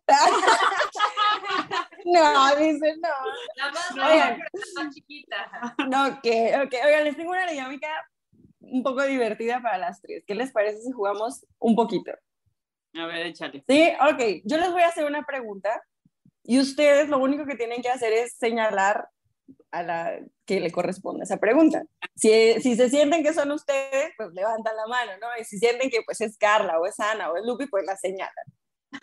No, 2.04 2.56
dice 2.58 2.96
no. 2.96 3.08
La 3.56 3.70
más 3.70 3.90
Oigan. 3.92 4.38
grande, 4.38 4.44
la 4.74 4.82
más 4.84 4.94
chiquita. 4.94 5.76
No, 5.88 6.06
ok, 6.06 6.26
ok. 6.64 6.74
Oigan, 6.86 7.04
les 7.04 7.16
tengo 7.16 7.30
una 7.30 7.46
dinámica 7.46 7.88
un 8.60 8.82
poco 8.82 9.02
divertida 9.02 9.60
para 9.60 9.78
las 9.78 10.00
tres. 10.00 10.24
¿Qué 10.26 10.34
les 10.34 10.52
parece 10.52 10.80
si 10.80 10.92
jugamos 10.92 11.44
un 11.58 11.74
poquito? 11.76 12.12
A 12.94 13.06
ver, 13.06 13.26
échale. 13.26 13.62
Sí, 13.68 13.92
ok. 14.00 14.42
Yo 14.44 14.56
les 14.56 14.72
voy 14.72 14.82
a 14.82 14.88
hacer 14.88 15.04
una 15.04 15.22
pregunta 15.24 15.82
y 16.42 16.58
ustedes 16.58 17.08
lo 17.08 17.18
único 17.18 17.44
que 17.44 17.56
tienen 17.56 17.82
que 17.82 17.90
hacer 17.90 18.12
es 18.12 18.36
señalar 18.36 19.08
a 19.70 19.82
la 19.82 20.18
que 20.44 20.60
le 20.60 20.70
corresponde 20.70 21.24
esa 21.24 21.38
pregunta. 21.38 21.82
Si, 22.14 22.60
si 22.60 22.76
se 22.76 22.90
sienten 22.90 23.22
que 23.22 23.32
son 23.32 23.50
ustedes, 23.52 24.12
pues 24.16 24.30
levantan 24.32 24.76
la 24.76 24.86
mano, 24.86 25.12
¿no? 25.20 25.28
Y 25.40 25.44
si 25.44 25.58
sienten 25.58 25.90
que 25.90 26.02
pues 26.04 26.20
es 26.20 26.36
Carla 26.36 26.78
o 26.78 26.86
es 26.86 26.98
Ana 27.00 27.30
o 27.30 27.36
es 27.36 27.44
Lupi, 27.44 27.66
pues 27.66 27.84
la 27.84 27.96
señalan. 27.96 28.46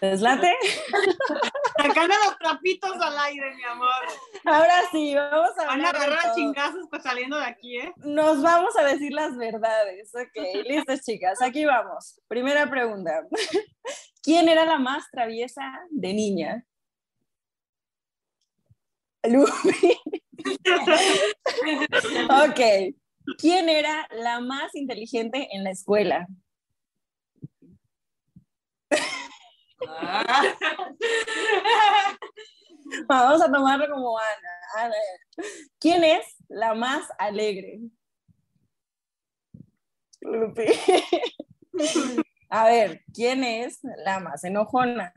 ¿Les 0.01 0.21
late? 0.21 0.53
Sacando 1.77 2.13
los 2.25 2.37
trapitos 2.37 2.91
al 2.99 3.17
aire, 3.19 3.55
mi 3.55 3.63
amor. 3.63 3.87
Ahora 4.45 4.81
sí, 4.91 5.15
vamos 5.15 5.51
a 5.57 5.65
Van 5.65 5.85
a 5.85 5.89
agarrar 5.89 6.35
chingazos 6.35 6.87
pues 6.89 7.03
saliendo 7.03 7.37
de 7.37 7.45
aquí, 7.45 7.77
¿eh? 7.77 7.93
Nos 7.97 8.41
vamos 8.41 8.75
a 8.77 8.83
decir 8.83 9.13
las 9.13 9.35
verdades. 9.37 10.13
Ok, 10.13 10.35
listas, 10.67 11.03
chicas. 11.03 11.41
Aquí 11.41 11.65
vamos. 11.65 12.19
Primera 12.27 12.69
pregunta. 12.69 13.25
¿Quién 14.21 14.49
era 14.49 14.65
la 14.65 14.77
más 14.77 15.09
traviesa 15.09 15.63
de 15.89 16.13
niña? 16.13 16.65
Lupi. 19.23 19.99
Ok. 22.49 22.61
¿Quién 23.37 23.69
era 23.69 24.07
la 24.11 24.39
más 24.39 24.73
inteligente 24.75 25.49
en 25.51 25.63
la 25.63 25.71
escuela? 25.71 26.27
Vamos 33.07 33.41
a 33.41 33.51
tomarlo 33.51 33.89
como 33.93 34.17
Ana. 34.17 34.85
Ana. 34.85 34.95
¿Quién 35.79 36.03
es 36.03 36.37
la 36.47 36.73
más 36.73 37.07
alegre? 37.19 37.79
Lupi. 40.21 40.65
A 42.49 42.65
ver, 42.65 43.03
¿quién 43.13 43.43
es 43.43 43.79
la 44.05 44.19
más 44.19 44.43
enojona? 44.43 45.13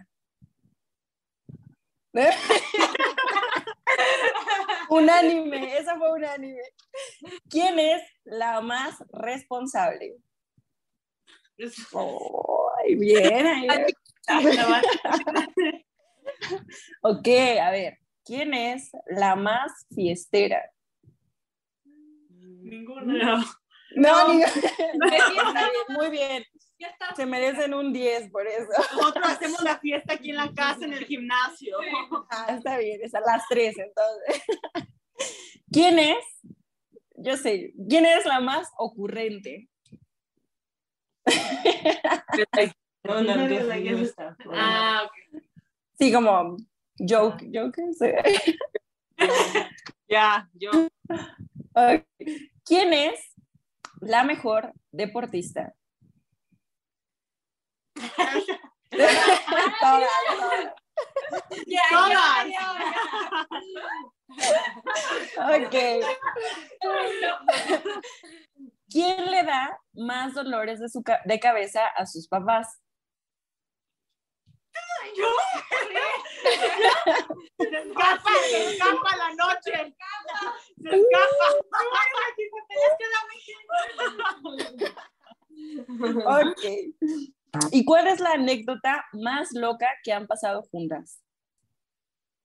Unánime, 4.90 5.76
esa 5.78 5.96
fue 5.96 6.12
unánime. 6.12 6.60
¿Quién 7.48 7.78
es 7.78 8.02
la 8.24 8.60
más 8.60 8.96
responsable? 9.12 10.16
Ay, 12.78 12.94
bien, 12.96 13.46
ahí. 13.46 13.68
Ok, 17.02 17.28
a 17.60 17.70
ver, 17.70 17.98
¿quién 18.24 18.54
es 18.54 18.90
la 19.06 19.34
más 19.36 19.86
fiestera? 19.94 20.70
Ninguna. 22.28 23.44
No, 23.96 24.32
ni- 24.34 24.42
Está 24.42 24.60
bien, 25.30 25.84
muy 25.88 26.10
bien. 26.10 26.44
Se 27.16 27.26
merecen 27.26 27.74
un 27.74 27.92
10 27.92 28.30
por 28.30 28.46
eso. 28.46 28.70
Nosotros 28.96 29.26
hacemos 29.28 29.62
la 29.62 29.78
fiesta 29.78 30.14
aquí 30.14 30.30
en 30.30 30.36
la 30.36 30.52
casa, 30.52 30.84
en 30.84 30.92
el 30.92 31.04
gimnasio. 31.04 31.76
Ah, 32.30 32.46
está 32.56 32.78
bien, 32.78 33.00
es 33.02 33.14
a 33.14 33.20
las 33.20 33.46
3 33.48 33.76
entonces. 33.78 34.42
¿Quién 35.72 35.98
es? 35.98 36.24
Yo 37.16 37.36
sé, 37.36 37.74
¿quién 37.88 38.06
es 38.06 38.24
la 38.24 38.40
más 38.40 38.68
ocurrente? 38.76 39.68
No, 43.02 43.22
no, 43.22 43.34
no, 43.34 43.48
no 43.48 43.98
está. 43.98 44.36
Ah, 44.52 45.04
ok. 45.06 45.42
Sí, 45.98 46.12
como 46.12 46.58
joke, 46.98 47.48
joke. 47.50 47.80
Ya, 50.06 50.50
yo. 50.52 50.70
¿Quién 52.64 52.92
es 52.92 53.34
la 54.00 54.22
mejor 54.24 54.74
deportista? 54.92 55.74
Todas, 57.94 58.44
todas. 59.80 60.08
Todas. 61.90 62.46
Ok. 65.38 65.74
¿Quién 68.88 69.30
le 69.30 69.42
da 69.44 69.78
más 69.94 70.34
dolores 70.34 70.80
de, 70.80 70.88
su 70.88 71.02
ca- 71.02 71.20
de 71.24 71.38
cabeza 71.40 71.86
a 71.86 72.06
sus 72.06 72.28
papás? 72.28 72.80
Se 77.58 77.64
escapa, 77.64 78.30
se 78.48 78.70
escapa 78.72 79.16
la 79.16 79.30
noche. 79.34 79.94
Se 80.82 80.96
escapa. 80.96 81.46
Ok. 86.26 86.62
¿Y 87.72 87.84
cuál 87.84 88.06
es 88.06 88.20
la 88.20 88.32
anécdota 88.32 89.04
más 89.12 89.48
loca 89.52 89.88
que 90.04 90.12
han 90.12 90.26
pasado 90.26 90.62
juntas? 90.70 91.20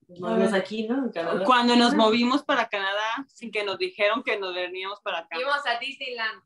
Vamos 0.08 0.52
aquí, 0.52 0.86
¿no? 0.86 1.04
En 1.04 1.10
Canadá. 1.10 1.44
Cuando 1.44 1.74
nos 1.76 1.94
movimos 1.94 2.44
para 2.44 2.68
Canadá, 2.68 3.26
sin 3.28 3.50
que 3.50 3.64
nos 3.64 3.78
dijeron 3.78 4.22
que 4.22 4.38
nos 4.38 4.54
veníamos 4.54 5.00
para 5.00 5.18
acá. 5.20 5.36
Fuimos 5.36 5.66
a 5.66 5.78
Disneyland. 5.78 6.42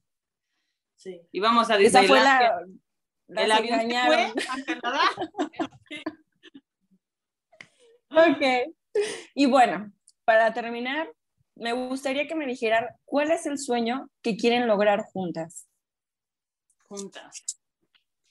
Sí. 0.96 1.20
Íbamos 1.32 1.70
a 1.70 1.78
Esa 1.78 2.02
fue 2.04 2.18
Disneyland. 2.18 2.80
la... 3.28 3.42
El 3.42 3.52
avión 3.52 3.80
fue 3.80 4.24
a 4.26 4.64
Canadá. 4.64 5.00
Ok. 8.12 8.74
Y 9.34 9.46
bueno, 9.46 9.92
para 10.24 10.52
terminar, 10.52 11.12
me 11.54 11.72
gustaría 11.72 12.26
que 12.26 12.34
me 12.34 12.46
dijeran 12.46 12.86
cuál 13.04 13.30
es 13.30 13.46
el 13.46 13.56
sueño 13.56 14.10
que 14.20 14.36
quieren 14.36 14.66
lograr 14.66 15.04
juntas. 15.12 15.68
Juntas. 16.88 17.44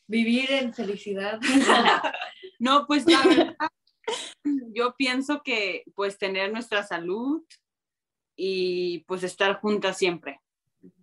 Vivir 0.07 0.51
en 0.51 0.73
felicidad. 0.73 1.39
No, 2.61 2.85
pues 2.87 3.05
la 3.05 3.21
verdad, 3.23 3.55
yo 4.79 4.95
pienso 4.95 5.41
que 5.43 5.83
pues 5.93 6.17
tener 6.17 6.51
nuestra 6.51 6.83
salud 6.83 7.43
y 8.35 8.99
pues 8.99 9.23
estar 9.23 9.59
juntas 9.59 9.97
siempre. 9.97 10.39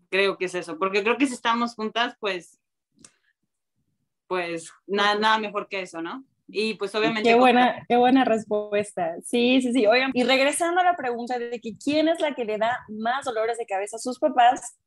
Creo 0.08 0.38
que 0.38 0.46
es 0.46 0.54
eso, 0.54 0.78
porque 0.78 1.02
creo 1.02 1.18
que 1.18 1.26
si 1.26 1.34
estamos 1.34 1.74
juntas, 1.74 2.16
pues, 2.18 2.58
pues 4.26 4.72
nada, 4.86 5.16
nada 5.16 5.38
mejor 5.38 5.68
que 5.68 5.82
eso, 5.82 6.00
¿no? 6.00 6.24
Y 6.48 6.74
pues 6.74 6.94
obviamente... 6.94 7.28
Qué 7.28 7.34
buena, 7.34 7.84
qué 7.88 7.96
buena 7.96 8.24
respuesta. 8.24 9.16
Sí, 9.22 9.60
sí, 9.60 9.72
sí. 9.72 9.86
Oigan, 9.86 10.12
y 10.14 10.22
regresando 10.22 10.80
a 10.80 10.84
la 10.84 10.96
pregunta 10.96 11.38
de 11.38 11.60
que 11.60 11.76
quién 11.76 12.08
es 12.08 12.20
la 12.20 12.34
que 12.34 12.44
le 12.44 12.56
da 12.56 12.78
más 12.88 13.26
dolores 13.26 13.58
de 13.58 13.66
cabeza 13.66 13.96
a 13.96 14.00
sus 14.00 14.18
papás, 14.18 14.78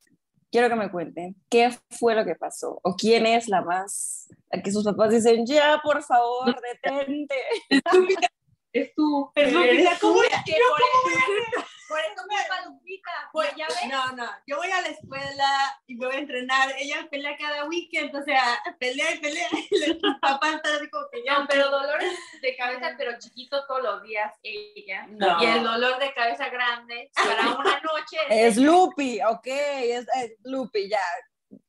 quiero 0.52 0.70
que 0.70 0.76
me 0.76 0.90
cuenten 0.90 1.36
qué 1.50 1.70
fue 1.92 2.16
lo 2.16 2.26
que 2.26 2.34
pasó 2.34 2.80
o 2.82 2.96
quién 2.96 3.28
es 3.28 3.48
la 3.50 3.62
más, 3.62 4.30
la 4.52 4.64
que 4.64 4.72
sus 4.72 4.84
papás 4.84 5.12
dicen, 5.12 5.46
ya, 5.46 5.80
por 5.84 6.02
favor, 6.02 6.56
detente. 6.84 7.36
Es 8.72 8.94
tú. 8.94 9.32
Es 9.36 9.52
Lupita, 9.52 9.98
¿cómo 10.00 10.22
es? 10.22 10.30
Que 10.46 10.54
por, 10.54 10.82
eso, 10.82 11.68
por 11.90 12.00
eso 12.00 12.24
me 12.28 12.36
llama 12.36 12.66
Lupita. 12.68 13.12
Pues 13.32 13.56
ya 13.56 13.68
ves. 13.68 13.90
No, 13.90 14.16
no, 14.16 14.30
yo 14.46 14.58
voy 14.58 14.70
a 14.70 14.82
la 14.82 14.90
escuela 14.90 15.82
y 15.88 15.96
me 15.96 16.06
voy 16.06 16.16
a 16.16 16.20
entrenar. 16.20 16.76
Ella 16.78 17.08
pelea 17.10 17.36
cada 17.38 17.66
weekend, 17.66 18.16
o 18.16 18.24
sea, 18.24 18.62
pelea 18.80 19.16
y 19.16 19.20
pelea. 19.20 19.48
Y 19.72 19.94
papá 20.22 20.52
está 20.54 20.76
así 20.76 20.90
como 20.90 21.08
que 21.12 21.24
ya. 21.24 21.40
No, 21.40 21.48
pero 21.48 21.70
dolores 21.72 22.14
de 22.42 22.56
cabeza, 22.56 22.94
pero 22.98 23.18
chiquito 23.18 23.66
todos 23.66 23.82
los 23.82 24.04
días 24.04 24.34
ella. 24.44 25.08
No. 25.10 25.42
Y 25.42 25.46
el 25.46 25.64
dolor 25.64 25.98
de 26.00 26.14
cabeza 26.14 26.50
grande 26.50 27.12
para 27.16 27.56
una 27.56 27.80
noche. 27.80 28.18
Es 28.30 28.58
Lupi, 28.58 29.20
ok, 29.22 29.48
es, 29.48 30.08
es 30.16 30.36
Lupi, 30.44 30.90
ya. 30.90 31.00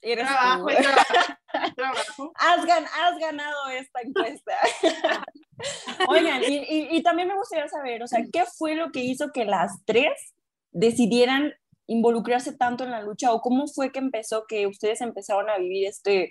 Eres 0.02 0.26
tú. 0.26 0.32
Trabajo, 0.34 0.66
trabajo, 0.66 1.34
trabajo. 1.76 2.32
Has, 2.36 2.64
gan- 2.66 2.86
has 3.02 3.18
ganado 3.18 3.68
esta 3.68 4.00
encuesta. 4.02 4.52
Oigan, 6.08 6.42
y, 6.44 6.56
y- 6.58 6.88
y 6.96 7.02
también 7.02 7.28
me 7.28 7.36
gustaría 7.36 7.68
saber, 7.68 8.02
o 8.02 8.06
sea, 8.06 8.20
¿qué 8.32 8.44
fue 8.46 8.74
lo 8.74 8.90
que 8.92 9.00
hizo 9.00 9.30
que 9.32 9.44
las 9.44 9.72
tres 9.84 10.34
decidieran 10.72 11.52
involucrarse 11.86 12.56
tanto 12.56 12.84
en 12.84 12.90
la 12.92 13.02
lucha 13.02 13.32
o 13.32 13.40
cómo 13.40 13.66
fue 13.66 13.90
que 13.92 13.98
empezó 13.98 14.44
que 14.48 14.66
ustedes 14.66 15.00
empezaron 15.00 15.50
a 15.50 15.58
vivir 15.58 15.88
este, 15.88 16.30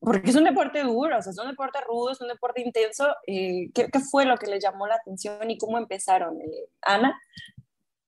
porque 0.00 0.30
es 0.30 0.36
un 0.36 0.44
deporte 0.44 0.82
duro, 0.82 1.18
o 1.18 1.22
sea, 1.22 1.30
es 1.30 1.38
un 1.38 1.48
deporte 1.48 1.78
rudo, 1.86 2.10
es 2.10 2.20
un 2.20 2.28
deporte 2.28 2.60
intenso, 2.60 3.08
eh, 3.26 3.70
¿qué, 3.72 3.88
qué 3.90 4.00
fue 4.00 4.24
lo 4.24 4.36
que 4.36 4.48
les 4.48 4.62
llamó 4.62 4.86
la 4.86 4.96
atención 4.96 5.48
y 5.50 5.58
cómo 5.58 5.78
empezaron? 5.78 6.40
Eh, 6.40 6.68
Ana. 6.82 7.18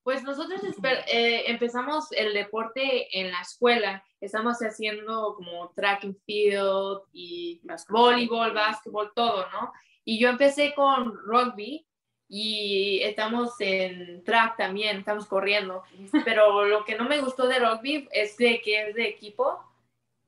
Pues 0.02 0.22
nosotros 0.22 0.60
eh, 1.06 1.44
empezamos 1.46 2.10
el 2.12 2.32
deporte 2.32 3.18
en 3.18 3.30
la 3.30 3.40
escuela. 3.42 4.02
Estamos 4.20 4.58
haciendo 4.58 5.34
como 5.36 5.70
track 5.74 6.04
and 6.04 6.16
field 6.24 7.02
y 7.12 7.60
voleibol, 7.88 8.52
básquetbol, 8.52 9.12
todo, 9.14 9.48
¿no? 9.50 9.72
Y 10.04 10.18
yo 10.18 10.28
empecé 10.30 10.74
con 10.74 11.14
rugby 11.26 11.86
y 12.28 13.00
estamos 13.02 13.54
en 13.60 14.24
track 14.24 14.56
también, 14.56 14.98
estamos 14.98 15.26
corriendo. 15.26 15.82
Pero 16.24 16.64
lo 16.64 16.84
que 16.84 16.96
no 16.96 17.04
me 17.04 17.20
gustó 17.20 17.46
de 17.46 17.58
rugby 17.58 18.08
es 18.12 18.36
de 18.38 18.60
que 18.60 18.88
es 18.88 18.94
de 18.94 19.08
equipo 19.08 19.62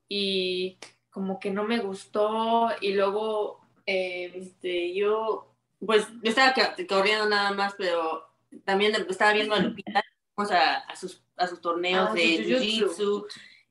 y 0.09 0.78
como 1.11 1.40
que 1.40 1.50
no 1.50 1.64
me 1.64 1.78
gustó 1.78 2.68
y 2.80 2.92
luego 2.92 3.61
eh, 3.87 4.30
Este, 4.35 4.94
yo, 4.94 5.52
pues, 5.85 6.06
yo 6.22 6.30
estaba 6.30 6.54
corriendo 6.88 7.28
nada 7.28 7.52
más, 7.52 7.74
pero 7.76 8.30
también 8.64 8.94
estaba 9.08 9.32
viendo 9.32 9.54
a 9.54 9.58
Lupita, 9.60 10.02
vamos 10.36 10.52
a, 10.52 10.78
a 10.78 10.96
sus, 10.96 11.22
a 11.36 11.46
sus 11.46 11.60
torneos 11.60 12.08
Ah, 12.10 12.14
de 12.14 12.36
su 12.36 12.42
jiu-jitsu. 12.64 13.26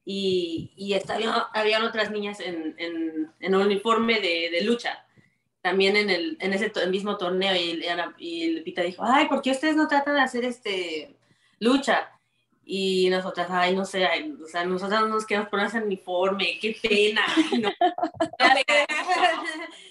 y, 0.06 0.74
y 0.76 0.94
estaba, 0.94 1.50
habían 1.54 1.84
otras 1.84 2.12
niñas 2.12 2.40
en, 2.40 2.76
en, 2.78 3.32
en 3.40 3.56
uniforme 3.56 4.20
de, 4.22 4.50
de 4.52 4.62
lucha, 4.64 5.06
también 5.62 5.96
en, 5.98 6.10
el, 6.10 6.38
en 6.40 6.54
ese 6.54 6.70
to- 6.70 6.86
mismo 6.88 7.18
torneo 7.18 7.54
y, 7.56 8.54
Lupita 8.56 8.82
dijo, 8.82 9.04
ay, 9.06 9.28
¿por 9.28 9.42
qué 9.42 9.52
ustedes 9.52 9.76
no 9.76 9.88
tratan 9.88 10.16
de 10.16 10.22
hacer 10.22 10.46
este 10.46 11.18
lucha? 11.60 12.10
Y 12.72 13.10
nosotras, 13.10 13.48
ay, 13.50 13.76
no 13.76 13.84
sé, 13.84 14.06
ay, 14.06 14.32
o 14.44 14.46
sea, 14.48 14.64
nosotras 14.64 15.02
no 15.02 15.08
nos 15.08 15.26
queremos 15.26 15.50
poner 15.50 15.66
ese 15.68 15.82
uniforme, 15.82 16.60
qué 16.62 16.78
pena. 16.82 17.26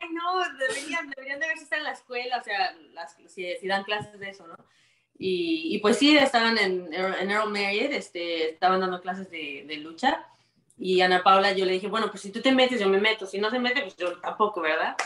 ay, 0.00 0.08
no. 0.10 0.42
Y 0.42 0.90
le 0.90 1.34
hace, 1.36 1.44
ay, 1.44 1.58
sea, 2.44 2.76
las, 2.92 3.16
si, 3.28 3.54
si 3.56 3.66
dan 3.66 3.84
clases 3.84 4.18
de 4.18 4.30
eso, 4.30 4.46
¿no? 4.46 4.56
Y, 5.18 5.76
y, 5.76 5.78
pues 5.78 5.98
sí, 5.98 6.16
estaban 6.16 6.58
en, 6.58 6.92
en 6.92 7.30
Earl 7.30 7.50
Marriott, 7.50 7.92
este, 7.92 8.50
estaban 8.50 8.80
dando 8.80 9.00
clases 9.00 9.30
de, 9.30 9.64
de, 9.66 9.76
lucha. 9.76 10.26
Y 10.76 11.00
Ana 11.00 11.22
Paula, 11.22 11.52
yo 11.52 11.64
le 11.64 11.74
dije, 11.74 11.86
bueno, 11.86 12.08
pues 12.10 12.22
si 12.22 12.32
tú 12.32 12.40
te 12.40 12.50
metes, 12.50 12.80
yo 12.80 12.88
me 12.88 12.98
meto. 12.98 13.26
Si 13.26 13.38
no 13.38 13.50
se 13.50 13.58
mete, 13.58 13.82
pues 13.82 13.96
yo 13.96 14.18
tampoco, 14.20 14.60
¿verdad? 14.60 14.96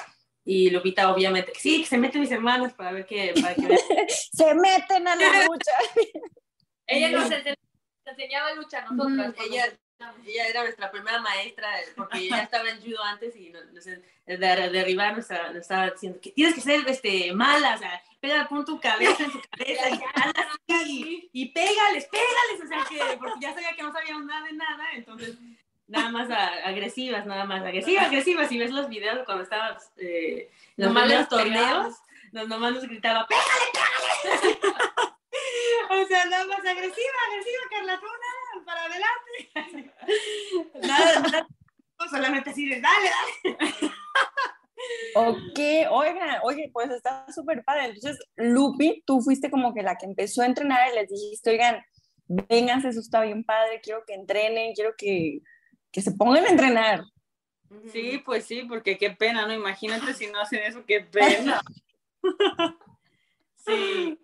Y 0.44 0.70
Lupita, 0.70 1.12
obviamente, 1.12 1.52
sí, 1.56 1.80
que 1.80 1.86
se 1.86 1.98
meten 1.98 2.20
mis 2.20 2.30
hermanos 2.30 2.72
para 2.72 2.92
ver 2.92 3.04
qué. 3.04 3.34
Para 3.40 3.54
que 3.54 3.76
se 4.08 4.54
meten 4.54 5.08
a 5.08 5.16
la 5.16 5.44
lucha. 5.44 5.72
ella 6.86 7.10
nos 7.10 7.30
enseñaba 8.06 8.54
lucha 8.54 8.78
a 8.78 8.92
nosotras. 8.92 9.34
Mm, 9.36 9.42
ella, 9.42 9.78
ella 10.26 10.48
era 10.48 10.62
nuestra 10.62 10.90
primera 10.90 11.20
maestra, 11.20 11.68
porque 11.96 12.18
ella 12.18 12.42
estaba 12.42 12.68
en 12.68 12.80
judo 12.82 13.02
antes 13.02 13.34
y 13.36 13.50
nos, 13.50 13.64
nos, 13.72 13.84
de, 13.84 14.00
derribar 14.26 15.16
nos, 15.16 15.28
nos, 15.30 15.56
estaba 15.56 15.90
diciendo 15.90 16.18
que 16.20 16.30
tienes 16.30 16.54
que 16.54 16.60
ser 16.60 16.88
este, 16.88 17.32
mala, 17.32 17.74
o 17.74 17.78
sea, 17.78 18.02
pega, 18.20 18.46
pon 18.48 18.64
tu 18.64 18.78
cabeza 18.78 19.24
en 19.24 19.32
su 19.32 19.40
cabeza 19.50 19.88
y, 19.90 20.82
y, 20.84 21.30
y 21.32 21.46
pégales, 21.46 22.06
pégales, 22.06 22.64
o 22.64 22.66
sea, 22.66 22.84
que, 22.88 23.16
porque 23.16 23.40
ya 23.40 23.54
sabía 23.54 23.74
que 23.74 23.82
no 23.82 23.92
sabíamos 23.92 24.24
nada 24.26 24.46
de 24.46 24.52
nada, 24.52 24.84
entonces 24.92 25.36
nada 25.88 26.10
más 26.10 26.30
a, 26.30 26.46
agresivas, 26.66 27.24
nada 27.26 27.44
más 27.44 27.62
agresivas, 27.62 28.06
agresivas, 28.06 28.48
si 28.48 28.58
ves 28.58 28.72
los 28.72 28.88
videos 28.88 29.24
cuando 29.24 29.44
estábamos 29.44 29.82
eh, 29.96 30.50
los 30.76 30.92
primeros 30.92 31.28
torneos, 31.28 31.94
nos, 32.32 32.48
nomás 32.48 32.74
nos 32.74 32.82
gritaba, 32.82 33.26
pégale, 33.26 33.66
pégale. 33.72 34.58
o 36.02 36.06
sea, 36.06 36.24
nada 36.26 36.46
más 36.46 36.58
agresiva, 36.58 37.16
agresiva, 37.28 37.62
Carla, 37.70 38.00
tú 38.00 38.06
para 38.64 38.84
adelante. 38.84 39.92
nada, 40.86 41.20
nada, 41.20 41.48
solamente 42.10 42.50
así 42.50 42.68
de, 42.68 42.80
dale, 42.80 43.10
dale. 43.58 43.92
Ok, 45.14 45.58
oigan, 45.90 46.38
oye, 46.42 46.70
pues 46.72 46.90
está 46.90 47.26
súper 47.32 47.64
padre. 47.64 47.86
Entonces, 47.86 48.18
Lupi, 48.36 49.02
tú 49.06 49.20
fuiste 49.20 49.50
como 49.50 49.72
que 49.72 49.82
la 49.82 49.96
que 49.96 50.06
empezó 50.06 50.42
a 50.42 50.46
entrenar 50.46 50.92
y 50.92 50.94
les 50.96 51.08
dijiste, 51.08 51.50
oigan, 51.50 51.82
vénganse, 52.26 52.88
eso 52.88 53.00
está 53.00 53.22
bien 53.22 53.44
padre, 53.44 53.80
quiero 53.82 54.04
que 54.06 54.14
entrenen, 54.14 54.74
quiero 54.74 54.94
que, 54.96 55.40
que 55.90 56.02
se 56.02 56.12
pongan 56.12 56.44
a 56.44 56.50
entrenar. 56.50 57.04
Sí, 57.92 58.22
pues 58.24 58.44
sí, 58.44 58.64
porque 58.68 58.96
qué 58.98 59.10
pena, 59.10 59.46
¿no? 59.46 59.54
Imagínate 59.54 60.14
si 60.14 60.28
no 60.28 60.40
hacen 60.40 60.62
eso, 60.62 60.84
qué 60.86 61.00
pena. 61.00 61.60
Sí, 63.66 64.16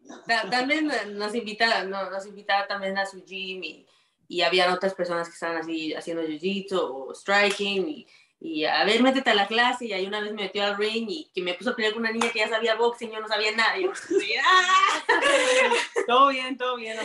también 0.53 0.89
nos 1.15 1.35
invitaba, 1.35 1.83
nos 1.83 2.27
invitaba 2.27 2.69
también 2.69 2.97
a 2.97 3.07
su 3.07 3.25
gym 3.25 3.65
y, 3.65 3.85
y 4.29 4.43
había 4.43 4.73
otras 4.73 4.95
personas 4.95 5.29
que 5.29 5.35
estaban 5.35 5.59
así 5.59 5.95
haciendo 5.95 6.23
jiu-jitsu 6.23 6.79
o 6.79 7.15
striking 7.15 7.89
y, 7.89 8.07
y, 8.41 8.65
a 8.65 8.85
ver, 8.85 9.03
métete 9.03 9.31
a 9.31 9.35
la 9.35 9.47
clase 9.47 9.87
y 9.87 9.93
ahí 9.93 10.07
una 10.07 10.21
vez 10.21 10.33
me 10.33 10.43
metió 10.43 10.65
al 10.65 10.77
ring 10.77 11.07
y 11.09 11.31
que 11.33 11.43
me 11.43 11.55
puso 11.55 11.71
a 11.71 11.77
pelear 11.77 11.93
con 11.93 12.03
una 12.03 12.11
niña 12.11 12.31
que 12.33 12.41
ya 12.41 12.49
sabía 12.49 12.75
boxing 12.75 13.11
y 13.11 13.13
yo 13.13 13.21
no 13.21 13.29
sabía 13.29 13.53
nada. 13.53 13.79
Y 13.79 13.85
yo, 13.85 13.93
¡ah! 14.45 15.05
todo 16.07 16.29
bien, 16.29 16.57
todo 16.57 16.77
bien. 16.77 16.97
No 16.97 17.03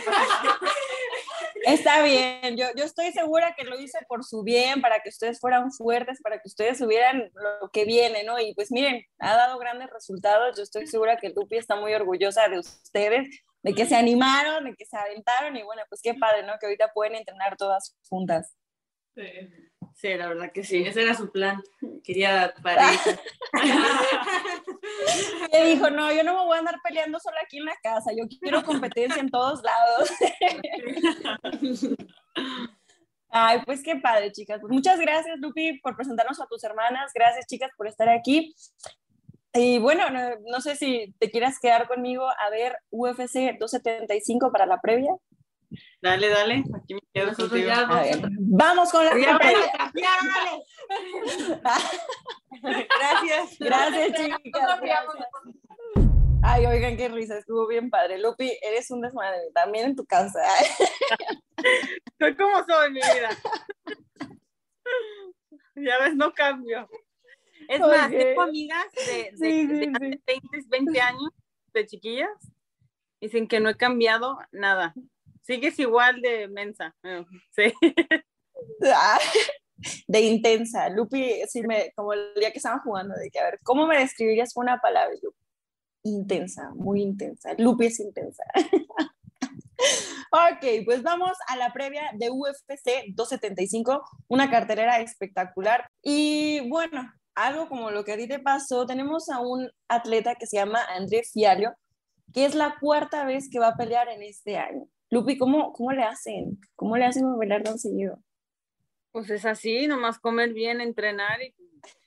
Está 1.63 2.01
bien, 2.01 2.55
yo, 2.55 2.65
yo 2.75 2.85
estoy 2.85 3.11
segura 3.11 3.53
que 3.57 3.65
lo 3.65 3.79
hice 3.79 3.99
por 4.07 4.23
su 4.23 4.43
bien, 4.43 4.81
para 4.81 5.01
que 5.01 5.09
ustedes 5.09 5.39
fueran 5.39 5.71
fuertes, 5.71 6.21
para 6.21 6.37
que 6.37 6.47
ustedes 6.47 6.77
subieran 6.77 7.29
lo 7.33 7.69
que 7.69 7.85
viene, 7.85 8.23
¿no? 8.23 8.39
Y 8.39 8.53
pues 8.53 8.71
miren, 8.71 9.03
ha 9.19 9.35
dado 9.35 9.57
grandes 9.59 9.89
resultados, 9.89 10.55
yo 10.55 10.63
estoy 10.63 10.87
segura 10.87 11.17
que 11.17 11.29
Lupi 11.29 11.57
está 11.57 11.75
muy 11.75 11.93
orgullosa 11.93 12.47
de 12.47 12.59
ustedes, 12.59 13.27
de 13.67 13.73
que 13.73 13.85
se 13.85 13.97
animaron, 13.97 14.63
de 14.63 14.75
que 14.75 14.85
se 14.85 14.95
aventaron 14.95 15.57
y 15.57 15.63
bueno, 15.63 15.81
pues 15.89 16.01
qué 16.01 16.13
padre, 16.13 16.43
¿no? 16.43 16.53
Que 16.57 16.67
ahorita 16.67 16.93
pueden 16.93 17.15
entrenar 17.15 17.57
todas 17.57 17.97
juntas. 18.07 18.55
Sí. 19.13 19.25
Sí, 19.93 20.13
la 20.13 20.29
verdad 20.29 20.53
que 20.53 20.63
sí, 20.63 20.83
ese 20.83 21.03
era 21.03 21.13
su 21.15 21.29
plan. 21.29 21.61
Quería 22.01 22.53
pareja. 22.63 23.19
y 25.51 25.63
dijo, 25.65 25.89
no, 25.89 26.13
yo 26.13 26.23
no 26.23 26.37
me 26.37 26.45
voy 26.45 26.55
a 26.55 26.59
andar 26.59 26.77
peleando 26.81 27.19
solo 27.19 27.35
aquí 27.43 27.57
en 27.57 27.65
la 27.65 27.75
casa, 27.83 28.11
yo 28.15 28.23
quiero 28.39 28.63
competencia 28.63 29.19
en 29.19 29.29
todos 29.29 29.61
lados. 29.63 30.11
Ay, 33.29 33.59
pues 33.65 33.83
qué 33.83 33.97
padre, 33.97 34.31
chicas. 34.31 34.61
Pues 34.61 34.71
muchas 34.71 34.97
gracias, 34.97 35.39
Lupi, 35.39 35.77
por 35.81 35.97
presentarnos 35.97 36.39
a 36.39 36.45
tus 36.45 36.63
hermanas. 36.63 37.11
Gracias, 37.13 37.45
chicas, 37.47 37.71
por 37.75 37.87
estar 37.87 38.07
aquí. 38.07 38.55
Y 39.53 39.79
bueno, 39.79 40.09
no, 40.09 40.19
no 40.45 40.61
sé 40.61 40.75
si 40.75 41.13
te 41.19 41.31
quieras 41.31 41.59
quedar 41.59 41.87
conmigo 41.87 42.27
a 42.27 42.49
ver 42.49 42.77
UFC 42.89 43.57
275 43.57 44.51
para 44.51 44.65
la 44.65 44.79
previa. 44.81 45.11
Dale, 46.01 46.29
dale, 46.29 46.63
aquí 46.75 46.93
me 46.93 47.01
quedo 47.13 47.33
contigo. 47.33 47.71
Vamos 48.39 48.91
con 48.91 49.03
la 49.05 49.11
previa. 49.11 49.37
Gracias. 52.61 53.57
Gracias, 53.59 54.13
chicas. 54.13 54.39
Gracias. 54.45 55.05
Ay, 56.43 56.65
oigan, 56.65 56.95
qué 56.95 57.09
risa, 57.09 57.37
estuvo 57.37 57.67
bien 57.67 57.89
padre. 57.89 58.19
Lupi, 58.19 58.57
eres 58.61 58.89
un 58.91 59.01
desmadre, 59.01 59.39
también 59.53 59.87
en 59.87 59.95
tu 59.95 60.05
casa. 60.05 60.39
Soy 62.19 62.35
como 62.35 62.63
soy, 62.65 62.91
mi 62.91 63.01
vida. 63.01 63.29
Ya 65.75 65.99
ves, 65.99 66.15
no 66.15 66.31
cambio. 66.33 66.87
Es 67.67 67.81
okay. 67.81 67.97
más, 67.97 68.09
tengo 68.11 68.41
amigas 68.41 68.85
de, 68.95 69.31
de, 69.31 69.37
sí, 69.37 69.67
sí, 69.67 69.67
de 69.67 69.85
sí. 69.85 69.91
20, 70.25 70.67
20 70.67 71.01
años, 71.01 71.29
de 71.73 71.85
chiquillas, 71.85 72.29
dicen 73.19 73.47
que 73.47 73.59
no 73.59 73.69
he 73.69 73.75
cambiado 73.75 74.37
nada. 74.51 74.93
Sigues 75.43 75.79
igual 75.79 76.21
de 76.21 76.47
mensa. 76.47 76.95
Sí. 77.51 77.73
De 80.07 80.21
intensa. 80.21 80.89
Lupi, 80.89 81.41
sí 81.47 81.61
me, 81.61 81.91
como 81.95 82.13
el 82.13 82.33
día 82.35 82.51
que 82.51 82.57
estaban 82.57 82.79
jugando, 82.79 83.15
de 83.15 83.29
que 83.29 83.39
a 83.39 83.43
ver, 83.43 83.59
¿cómo 83.63 83.85
me 83.85 83.99
describirías 83.99 84.55
una 84.55 84.79
palabra? 84.79 85.15
Yo, 85.21 85.29
intensa, 86.03 86.71
muy 86.73 87.01
intensa. 87.01 87.53
Lupi 87.57 87.85
es 87.85 87.99
intensa. 87.99 88.43
ok, 90.31 90.85
pues 90.85 91.03
vamos 91.03 91.37
a 91.47 91.57
la 91.57 91.71
previa 91.73 92.11
de 92.15 92.29
UFC 92.29 93.13
275, 93.13 94.03
una 94.27 94.49
cartelera 94.49 94.99
espectacular. 94.99 95.89
Y 96.01 96.67
bueno, 96.69 97.13
algo 97.37 97.69
como 97.69 97.91
lo 97.91 98.03
que 98.03 98.13
a 98.13 98.17
ti 98.17 98.27
te 98.27 98.39
pasó, 98.39 98.87
tenemos 98.87 99.29
a 99.29 99.39
un 99.39 99.69
atleta 99.87 100.33
que 100.35 100.47
se 100.47 100.57
llama 100.57 100.83
André 100.83 101.21
Fialio, 101.23 101.75
que 102.33 102.45
es 102.45 102.55
la 102.55 102.77
cuarta 102.79 103.25
vez 103.25 103.47
que 103.51 103.59
va 103.59 103.69
a 103.69 103.77
pelear 103.77 104.09
en 104.09 104.23
este 104.23 104.57
año. 104.57 104.87
Lupi, 105.11 105.37
¿cómo, 105.37 105.71
¿cómo 105.71 105.91
le 105.91 106.03
hacen? 106.03 106.59
¿Cómo 106.75 106.97
le 106.97 107.05
hacen 107.05 107.25
a 107.25 107.35
bailar 107.35 107.61
tan 107.61 107.77
seguido? 107.77 108.19
Pues 109.11 109.29
es 109.29 109.45
así, 109.45 109.87
nomás 109.87 110.17
comer 110.17 110.51
bien, 110.51 110.81
entrenar 110.81 111.39
y 111.43 111.53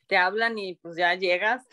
te 0.08 0.16
hablan 0.16 0.58
y 0.58 0.74
pues 0.74 0.96
ya 0.96 1.14
llegas. 1.14 1.64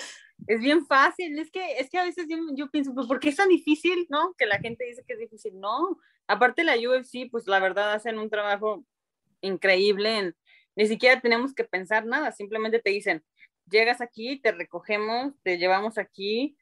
Es 0.46 0.60
bien 0.60 0.86
fácil, 0.86 1.38
es 1.39 1.50
que, 1.50 1.80
es 1.80 1.89
que 1.89 1.98
a 1.98 2.04
veces 2.04 2.28
yo, 2.30 2.38
yo 2.54 2.70
pienso, 2.70 2.93
pues 2.93 3.08
¿por 3.08 3.20
qué 3.20 3.30
es 3.30 3.38
tan 3.38 3.50
difícil, 3.50 4.06
no? 4.10 4.36
Que 4.38 4.46
la 4.46 4.60
gente 4.60 4.86
dice 4.86 5.04
que 5.06 5.13
es 5.13 5.20
difícil. 5.20 5.60
No, 5.60 5.98
aparte 6.28 6.63
la 6.63 6.76
UFC, 6.76 7.28
pues 7.32 7.48
la 7.48 7.60
verdad 7.60 7.93
hacen 7.93 8.20
un 8.20 8.30
trabajo 8.30 8.86
increíble, 9.41 10.20
en, 10.20 10.36
ni 10.76 10.86
siquiera 10.86 11.20
tenemos 11.20 11.56
que 11.56 11.63
pensar 11.63 12.06
nada, 12.06 12.32
simplemente 12.32 12.80
te 12.80 12.91
dicen, 12.91 13.24
llegas 13.69 14.01
aquí, 14.01 14.39
te 14.41 14.51
recogemos, 14.51 15.34
te 15.43 15.58
llevamos 15.58 15.97
aquí, 15.97 16.58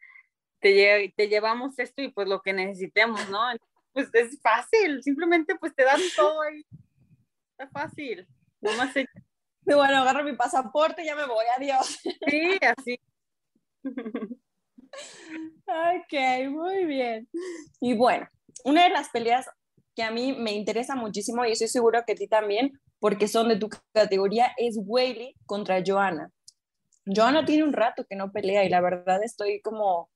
te, 0.59 1.13
te 1.15 1.27
llevamos 1.27 1.77
esto 1.79 2.01
y 2.01 2.09
pues 2.09 2.27
lo 2.27 2.41
que 2.41 2.53
necesitemos, 2.53 3.29
¿no? 3.29 3.39
pues 3.93 4.09
es 4.13 4.39
fácil, 4.41 5.01
simplemente 5.03 5.55
pues 5.55 5.73
te 5.73 5.83
dan 5.83 6.01
todo 6.15 6.41
ahí. 6.41 6.65
Está 7.51 7.69
fácil. 7.69 8.27
Nomás 8.59 8.91
se... 8.93 9.07
Bueno, 9.61 9.97
agarro 9.97 10.23
mi 10.23 10.35
pasaporte 10.35 11.01
y 11.01 11.05
ya 11.05 11.15
me 11.15 11.25
voy, 11.25 11.45
adiós. 11.57 11.99
Sí, 12.27 12.57
así. 12.61 12.99
ok, 15.65 16.49
muy 16.49 16.85
bien. 16.85 17.27
Y 17.79 17.95
bueno, 17.95 18.27
una 18.63 18.83
de 18.83 18.89
las 18.89 19.09
peleas 19.09 19.49
que 19.95 20.03
a 20.03 20.11
mí 20.11 20.33
me 20.33 20.51
interesa 20.51 20.95
muchísimo 20.95 21.45
y 21.45 21.53
estoy 21.53 21.69
seguro 21.69 22.03
que 22.05 22.13
a 22.13 22.15
ti 22.15 22.27
también, 22.27 22.79
porque 22.99 23.27
son 23.27 23.47
de 23.47 23.57
tu 23.57 23.69
categoría, 23.93 24.51
es 24.57 24.77
Whaley 24.77 25.35
contra 25.45 25.81
Joana. 25.85 26.29
Joana 27.05 27.45
tiene 27.45 27.63
un 27.63 27.73
rato 27.73 28.05
que 28.05 28.15
no 28.15 28.31
pelea 28.31 28.63
y 28.63 28.69
la 28.69 28.81
verdad 28.81 29.23
estoy 29.23 29.61
como 29.61 30.09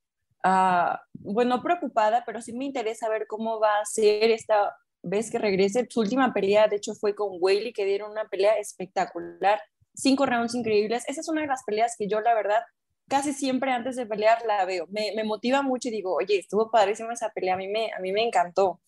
bueno, 1.14 1.62
preocupada, 1.62 2.24
pero 2.26 2.42
sí 2.42 2.54
me 2.54 2.66
interesa 2.66 3.10
ver 3.10 3.28
cómo 3.28 3.60
va 3.60 3.80
a 3.80 3.86
ser 3.86 4.32
esta 4.32 4.76
vez 5.02 5.32
que 5.32 5.38
regrese. 5.38 5.88
Su 5.90 6.02
última 6.02 6.34
pelea, 6.34 6.68
de 6.68 6.78
hecho, 6.78 6.94
fue 6.96 7.16
con 7.16 7.30
Whaley, 7.40 7.74
que 7.74 7.86
dieron 7.86 8.12
una 8.12 8.26
pelea 8.26 8.58
espectacular, 8.58 9.62
cinco 9.94 10.26
rounds 10.26 10.56
increíbles. 10.56 11.04
Esa 11.08 11.22
es 11.22 11.30
una 11.30 11.42
de 11.42 11.48
las 11.48 11.64
peleas 11.64 11.96
que 11.98 12.08
yo, 12.08 12.22
la 12.22 12.34
verdad, 12.34 12.62
casi 13.08 13.34
siempre 13.34 13.72
antes 13.72 13.96
de 13.96 14.06
pelear 14.06 14.46
la 14.46 14.66
veo. 14.66 14.88
Me, 14.90 15.12
me 15.16 15.24
motiva 15.24 15.62
mucho 15.62 15.90
y 15.90 15.92
digo, 15.92 16.16
oye, 16.16 16.40
estuvo 16.40 16.72
padrísima 16.72 17.14
esa 17.14 17.30
pelea, 17.32 17.56
a 17.56 17.58
mí 17.58 17.68
me, 17.68 17.92
a 17.92 18.00
mí 18.00 18.12
me 18.12 18.24
encantó. 18.24 18.80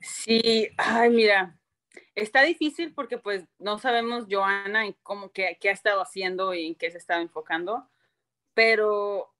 Sí, 0.00 0.68
ay, 0.76 1.10
mira, 1.10 1.57
está 2.14 2.42
difícil 2.42 2.94
porque 2.94 3.18
pues 3.18 3.44
no 3.58 3.78
sabemos 3.78 4.26
Joana 4.30 4.86
en 4.86 4.96
cómo 5.02 5.30
qué, 5.30 5.56
qué 5.60 5.70
ha 5.70 5.72
estado 5.72 6.00
haciendo 6.00 6.54
y 6.54 6.66
en 6.66 6.74
qué 6.74 6.90
se 6.90 6.98
estaba 6.98 7.20
enfocando, 7.20 7.88
pero 8.54 9.32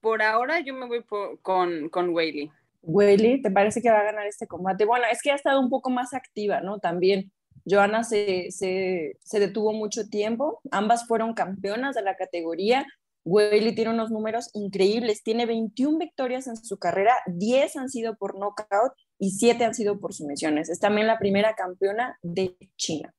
por 0.00 0.22
ahora 0.22 0.60
yo 0.60 0.74
me 0.74 0.86
voy 0.86 1.04
con, 1.42 1.88
con 1.88 2.08
Whaley. 2.10 2.50
Whaley, 2.82 3.42
¿te 3.42 3.50
parece 3.50 3.82
que 3.82 3.90
va 3.90 4.00
a 4.00 4.04
ganar 4.04 4.26
este 4.26 4.46
combate? 4.46 4.84
Bueno, 4.84 5.04
es 5.10 5.20
que 5.20 5.32
ha 5.32 5.34
estado 5.34 5.60
un 5.60 5.70
poco 5.70 5.90
más 5.90 6.14
activa, 6.14 6.60
¿no? 6.60 6.78
También. 6.78 7.32
Joana 7.68 8.04
se, 8.04 8.52
se, 8.52 9.18
se 9.24 9.40
detuvo 9.40 9.72
mucho 9.72 10.08
tiempo, 10.08 10.60
ambas 10.70 11.08
fueron 11.08 11.34
campeonas 11.34 11.96
de 11.96 12.02
la 12.02 12.16
categoría, 12.16 12.86
Whaley 13.26 13.74
tiene 13.74 13.90
unos 13.90 14.12
números 14.12 14.50
increíbles, 14.54 15.24
tiene 15.24 15.46
21 15.46 15.98
victorias 15.98 16.46
en 16.46 16.56
su 16.56 16.78
carrera, 16.78 17.12
10 17.26 17.76
han 17.76 17.88
sido 17.88 18.16
por 18.16 18.38
knockout 18.38 18.92
y 19.18 19.30
7 19.30 19.64
han 19.64 19.74
sido 19.74 19.98
por 19.98 20.14
sumisiones. 20.14 20.68
Es 20.68 20.80
también 20.80 21.06
la 21.06 21.18
primera 21.18 21.54
campeona 21.54 22.18
de 22.22 22.56
China. 22.76 23.14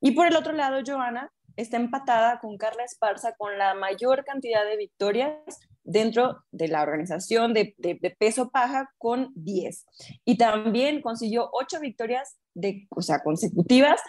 Y 0.00 0.12
por 0.12 0.26
el 0.26 0.36
otro 0.36 0.52
lado, 0.52 0.80
Joana 0.86 1.32
está 1.56 1.76
empatada 1.76 2.38
con 2.40 2.56
Carla 2.56 2.84
Esparza 2.84 3.34
con 3.36 3.58
la 3.58 3.74
mayor 3.74 4.24
cantidad 4.24 4.64
de 4.64 4.76
victorias 4.76 5.60
dentro 5.84 6.44
de 6.50 6.68
la 6.68 6.82
organización 6.82 7.52
de, 7.52 7.74
peso 8.18 8.50
paja 8.50 8.90
con 8.98 9.32
10. 9.34 9.86
Y 10.24 10.38
también 10.38 11.02
consiguió 11.02 11.48
8 11.52 11.80
victorias 11.80 12.36
de, 12.54 12.86
o 12.90 13.02
sea, 13.02 13.20
consecutivas 13.22 14.00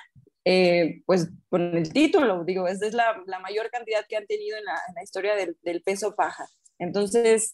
eh, 0.46 1.02
pues 1.06 1.30
con 1.50 1.78
el 1.78 1.94
título, 1.94 2.44
digo, 2.44 2.68
esa 2.68 2.86
es 2.86 2.94
la, 2.94 3.24
la 3.28 3.40
mayor 3.40 3.70
cantidad 3.70 4.06
que 4.08 4.18
han 4.18 4.26
tenido 4.26 4.58
en 4.58 4.66
la, 4.66 5.04
historia 5.04 5.36
del, 5.36 5.58
del, 5.62 5.82
peso 5.82 6.16
paja. 6.16 6.46
Entonces, 6.80 7.54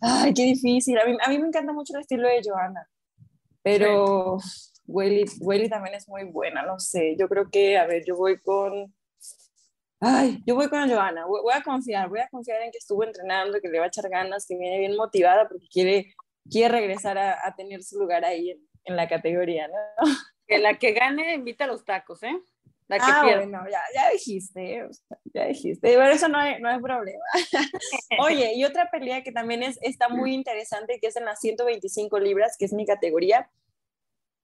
ay, 0.00 0.34
qué 0.34 0.42
difícil. 0.42 0.98
A 0.98 1.04
mí, 1.04 1.16
a 1.24 1.28
mí, 1.28 1.38
me 1.38 1.46
encanta 1.46 1.72
mucho 1.72 1.94
el 1.94 2.00
estilo 2.00 2.28
de 2.28 2.40
Joana, 2.44 2.88
pero 3.66 4.38
Welly, 4.86 5.68
también 5.68 5.96
es 5.96 6.08
muy 6.08 6.22
buena, 6.22 6.62
no 6.62 6.78
sé. 6.78 7.16
Yo 7.18 7.28
creo 7.28 7.50
que, 7.50 7.76
a 7.76 7.84
ver, 7.84 8.04
yo 8.06 8.14
voy 8.14 8.38
con... 8.38 8.94
Ay, 9.98 10.40
yo 10.46 10.54
voy 10.54 10.68
con 10.68 10.88
Joana, 10.88 11.26
voy, 11.26 11.40
voy, 11.42 11.52
a 11.52 11.62
confiar, 11.64 12.08
voy 12.08 12.20
a 12.20 12.28
confiar 12.28 12.62
en 12.62 12.70
que 12.70 12.78
estuvo 12.78 13.02
entrenando, 13.02 13.58
que 13.60 13.68
le 13.68 13.80
va 13.80 13.86
a 13.86 13.88
echar 13.88 14.08
ganas, 14.08 14.46
que 14.46 14.56
viene 14.56 14.78
bien 14.78 14.94
motivada 14.94 15.48
porque 15.48 15.66
quiere, 15.68 16.14
quiere 16.48 16.78
regresar 16.78 17.18
a, 17.18 17.44
a 17.44 17.56
tener 17.56 17.82
su 17.82 17.98
lugar 17.98 18.24
ahí 18.24 18.50
en, 18.50 18.60
en 18.84 18.94
la 18.94 19.08
categoría, 19.08 19.66
¿no? 19.66 19.74
Que 20.46 20.58
la 20.58 20.78
que 20.78 20.92
gane 20.92 21.34
invita 21.34 21.64
a 21.64 21.66
los 21.66 21.84
tacos, 21.84 22.22
¿eh? 22.22 22.40
La 22.88 22.98
que 22.98 23.04
ah, 23.06 23.22
pierda. 23.24 23.42
bueno, 23.42 23.64
ya, 23.68 23.80
ya 23.94 24.10
dijiste, 24.10 24.88
ya 25.34 25.46
dijiste, 25.46 25.80
pero 25.80 26.06
eso 26.06 26.28
no 26.28 26.38
hay, 26.38 26.60
no 26.60 26.68
hay 26.68 26.80
problema. 26.80 27.24
Oye, 28.20 28.54
y 28.54 28.64
otra 28.64 28.88
pelea 28.90 29.24
que 29.24 29.32
también 29.32 29.64
es, 29.64 29.76
está 29.82 30.08
muy 30.08 30.32
interesante, 30.34 30.98
que 31.00 31.08
es 31.08 31.16
en 31.16 31.24
las 31.24 31.40
125 31.40 32.18
libras, 32.20 32.56
que 32.56 32.64
es 32.64 32.72
mi 32.72 32.86
categoría, 32.86 33.50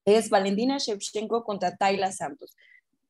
es 0.05 0.29
Valentina 0.29 0.79
Shevchenko 0.79 1.45
contra 1.45 1.77
Tayla 1.77 2.11
Santos. 2.11 2.57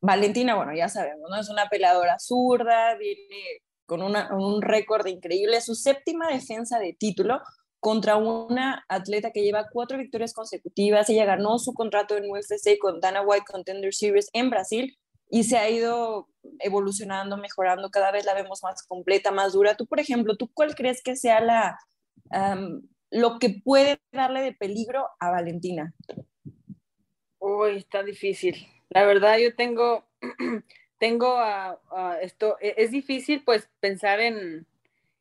Valentina, 0.03 0.55
bueno, 0.55 0.75
ya 0.75 0.91
sabemos, 0.91 1.31
¿no? 1.31 1.41
Es 1.41 1.49
una 1.49 1.69
peleadora 1.69 2.19
zurda, 2.19 2.95
viene 2.97 3.63
con 3.87 4.03
una, 4.03 4.35
un 4.35 4.61
récord 4.61 5.07
increíble, 5.07 5.63
su 5.63 5.75
séptima 5.75 6.29
defensa 6.29 6.79
de 6.79 6.93
título, 6.93 7.41
contra 7.81 8.17
una 8.17 8.85
atleta 8.89 9.31
que 9.31 9.43
lleva 9.43 9.69
cuatro 9.73 9.97
victorias 9.97 10.35
consecutivas. 10.35 11.09
Ella 11.09 11.25
ganó 11.25 11.59
su 11.59 11.73
contrato 11.73 12.17
en 12.17 12.31
UFC 12.31 12.79
con 12.79 13.01
Dana 13.01 13.23
White 13.23 13.47
Contender 13.51 13.95
Series 13.95 14.29
en 14.35 14.51
Brasil 14.51 14.99
y 15.35 15.45
se 15.45 15.57
ha 15.57 15.71
ido 15.71 16.29
evolucionando, 16.59 17.39
mejorando, 17.39 17.91
cada 17.91 18.13
vez 18.13 18.27
la 18.27 18.35
vemos 18.35 18.63
más 18.63 18.87
completa, 18.87 19.31
más 19.31 19.55
dura. 19.55 19.79
Tú, 19.79 19.87
por 19.87 19.99
ejemplo, 19.99 20.37
¿tú 20.37 20.51
cuál 20.53 20.75
crees 20.75 21.03
que 21.03 21.17
sea 21.17 21.41
la, 21.41 21.79
um, 22.31 22.83
lo 23.11 23.39
que 23.39 23.63
puede 23.65 23.99
darle 24.13 24.43
de 24.43 24.53
peligro 24.53 25.09
a 25.19 25.31
Valentina? 25.31 25.95
Uy, 27.39 27.79
está 27.79 28.03
difícil. 28.03 28.69
La 28.91 29.07
verdad, 29.07 29.39
yo 29.39 29.57
tengo, 29.57 30.05
tengo 30.99 31.39
a, 31.39 31.81
a 31.91 32.19
esto, 32.21 32.59
e, 32.61 32.75
es 32.77 32.91
difícil 32.91 33.43
pues 33.43 33.71
pensar 33.81 34.21
en, 34.21 34.67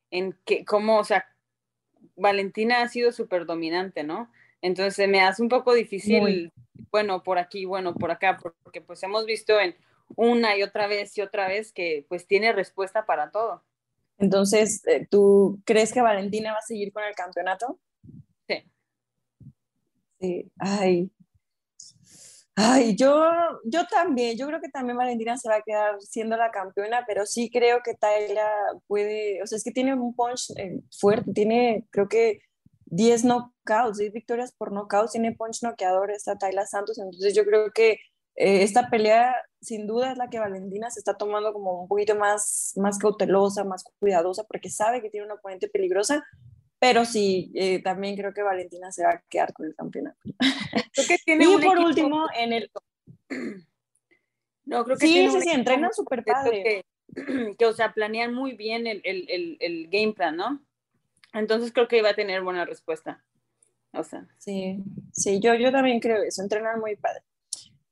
en 0.09 0.37
que, 0.43 0.65
cómo, 0.65 0.99
o 0.99 1.05
sea, 1.05 1.25
Valentina 2.17 2.81
ha 2.81 2.89
sido 2.89 3.13
súper 3.13 3.45
dominante, 3.45 4.03
¿no? 4.03 4.29
Entonces 4.61 5.07
me 5.07 5.21
hace 5.21 5.41
un 5.41 5.47
poco 5.47 5.73
difícil, 5.73 6.51
bueno, 6.91 7.23
por 7.23 7.37
aquí, 7.37 7.63
bueno, 7.63 7.95
por 7.95 8.11
acá, 8.11 8.37
porque 8.61 8.81
pues 8.81 9.01
hemos 9.03 9.25
visto 9.25 9.57
en 9.57 9.73
una 10.15 10.57
y 10.57 10.63
otra 10.63 10.87
vez 10.87 11.17
y 11.17 11.21
otra 11.21 11.47
vez 11.47 11.71
que 11.73 12.05
pues 12.09 12.27
tiene 12.27 12.53
respuesta 12.53 13.05
para 13.05 13.31
todo. 13.31 13.63
Entonces, 14.17 14.85
eh, 14.87 15.07
¿tú 15.09 15.59
crees 15.65 15.91
que 15.93 16.01
Valentina 16.01 16.51
va 16.51 16.59
a 16.59 16.61
seguir 16.61 16.93
con 16.93 17.03
el 17.03 17.15
campeonato? 17.15 17.79
Sí. 18.47 18.71
Sí, 20.19 20.51
ay, 20.59 21.11
Ay, 22.55 22.95
yo, 22.95 23.23
yo 23.63 23.85
también, 23.87 24.37
yo 24.37 24.45
creo 24.45 24.59
que 24.59 24.69
también 24.69 24.97
Valentina 24.97 25.37
se 25.37 25.47
va 25.49 25.55
a 25.55 25.61
quedar 25.61 26.01
siendo 26.01 26.35
la 26.35 26.51
campeona, 26.51 27.03
pero 27.07 27.25
sí 27.25 27.49
creo 27.49 27.81
que 27.81 27.95
Tayla 27.95 28.47
puede, 28.87 29.41
o 29.41 29.47
sea, 29.47 29.55
es 29.55 29.63
que 29.63 29.71
tiene 29.71 29.93
un 29.93 30.13
punch 30.13 30.51
eh, 30.57 30.81
fuerte, 30.91 31.31
tiene 31.33 31.87
creo 31.91 32.09
que 32.09 32.41
10 32.85 33.23
knockouts, 33.23 33.97
10 33.97 34.11
victorias 34.13 34.51
por 34.51 34.71
knockouts, 34.71 35.13
tiene 35.13 35.33
punch 35.35 35.63
noqueador 35.63 36.11
esta 36.11 36.37
Tayla 36.37 36.65
Santos, 36.65 36.99
entonces 36.99 37.33
yo 37.33 37.45
creo 37.45 37.71
que 37.71 37.99
eh, 38.35 38.63
esta 38.63 38.89
pelea 38.89 39.35
sin 39.61 39.85
duda 39.85 40.11
es 40.11 40.17
la 40.17 40.29
que 40.29 40.39
Valentina 40.39 40.89
se 40.89 40.99
está 40.99 41.15
tomando 41.15 41.53
como 41.53 41.83
un 41.83 41.87
poquito 41.87 42.15
más, 42.15 42.73
más 42.77 42.97
cautelosa, 42.97 43.63
más 43.63 43.83
cuidadosa, 43.99 44.43
porque 44.45 44.69
sabe 44.69 45.01
que 45.01 45.09
tiene 45.09 45.25
una 45.25 45.35
oponente 45.35 45.67
peligrosa, 45.69 46.25
pero 46.79 47.05
sí, 47.05 47.51
eh, 47.53 47.81
también 47.83 48.15
creo 48.15 48.33
que 48.33 48.41
Valentina 48.41 48.91
se 48.91 49.03
va 49.03 49.11
a 49.11 49.23
quedar 49.29 49.53
con 49.53 49.67
el 49.67 49.75
campeonato. 49.75 50.17
y 51.27 51.63
por 51.63 51.77
último, 51.77 52.25
en 52.35 52.53
el... 52.53 52.71
No, 54.65 54.83
creo 54.83 54.97
que 54.97 55.05
sí, 55.05 55.29
sí, 55.29 55.41
sí, 55.41 55.49
entrenan 55.49 55.93
súper 55.93 56.23
padre. 56.23 56.63
Que, 56.63 57.55
que, 57.59 57.65
o 57.65 57.73
sea, 57.73 57.93
planean 57.93 58.33
muy 58.33 58.53
bien 58.53 58.87
el, 58.87 59.01
el, 59.03 59.29
el, 59.29 59.57
el, 59.59 59.89
game 59.89 60.13
plan, 60.13 60.37
¿no? 60.37 60.59
Entonces 61.33 61.71
creo 61.71 61.87
que 61.87 61.97
iba 61.97 62.09
a 62.09 62.15
tener 62.15 62.41
buena 62.41 62.65
respuesta. 62.65 63.23
O 63.93 64.03
sea. 64.03 64.25
Sí, 64.37 64.83
sí, 65.11 65.39
yo, 65.39 65.53
yo 65.55 65.71
también 65.71 65.99
creo 65.99 66.23
eso, 66.23 66.41
entrenan 66.41 66.79
muy 66.79 66.95
padre. 66.95 67.21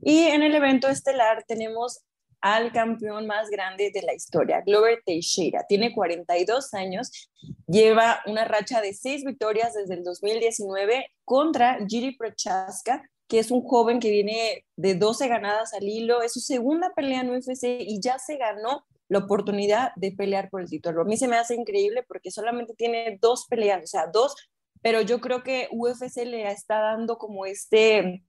Y 0.01 0.23
en 0.27 0.43
el 0.43 0.55
evento 0.55 0.87
estelar 0.87 1.43
tenemos 1.47 2.01
al 2.41 2.71
campeón 2.71 3.27
más 3.27 3.49
grande 3.49 3.91
de 3.93 4.01
la 4.01 4.13
historia, 4.13 4.61
Glover 4.65 5.01
Teixeira. 5.05 5.65
Tiene 5.67 5.93
42 5.93 6.73
años, 6.73 7.29
lleva 7.67 8.21
una 8.25 8.45
racha 8.45 8.81
de 8.81 8.93
seis 8.93 9.23
victorias 9.25 9.73
desde 9.73 9.95
el 9.95 10.03
2019 10.03 11.11
contra 11.25 11.79
Giri 11.87 12.15
Prochaska, 12.15 13.03
que 13.27 13.39
es 13.39 13.51
un 13.51 13.61
joven 13.61 13.99
que 13.99 14.09
viene 14.09 14.65
de 14.75 14.95
12 14.95 15.27
ganadas 15.27 15.73
al 15.73 15.83
hilo. 15.83 16.21
Es 16.21 16.33
su 16.33 16.39
segunda 16.39 16.91
pelea 16.95 17.21
en 17.21 17.29
UFC 17.29 17.63
y 17.81 17.99
ya 18.01 18.17
se 18.19 18.37
ganó 18.37 18.85
la 19.09 19.19
oportunidad 19.19 19.91
de 19.95 20.11
pelear 20.11 20.49
por 20.49 20.61
el 20.61 20.69
título. 20.69 21.01
A 21.01 21.05
mí 21.05 21.17
se 21.17 21.27
me 21.27 21.37
hace 21.37 21.55
increíble 21.55 22.03
porque 22.07 22.31
solamente 22.31 22.73
tiene 22.73 23.17
dos 23.21 23.47
peleas, 23.47 23.83
o 23.83 23.87
sea, 23.87 24.07
dos, 24.07 24.35
pero 24.81 25.01
yo 25.01 25.19
creo 25.19 25.43
que 25.43 25.67
UFC 25.71 26.25
le 26.25 26.49
está 26.49 26.79
dando 26.79 27.17
como 27.17 27.45
este 27.45 28.23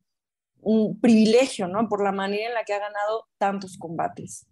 un 0.63 1.01
privilegio, 1.01 1.69
¿no? 1.69 1.89
Por 1.89 2.03
la 2.03 2.13
manera 2.13 2.49
en 2.49 2.55
la 2.55 2.65
que 2.65 2.75
ha 2.75 2.79
ganado 2.79 3.27
tantos 3.39 3.77
combates. 3.79 4.47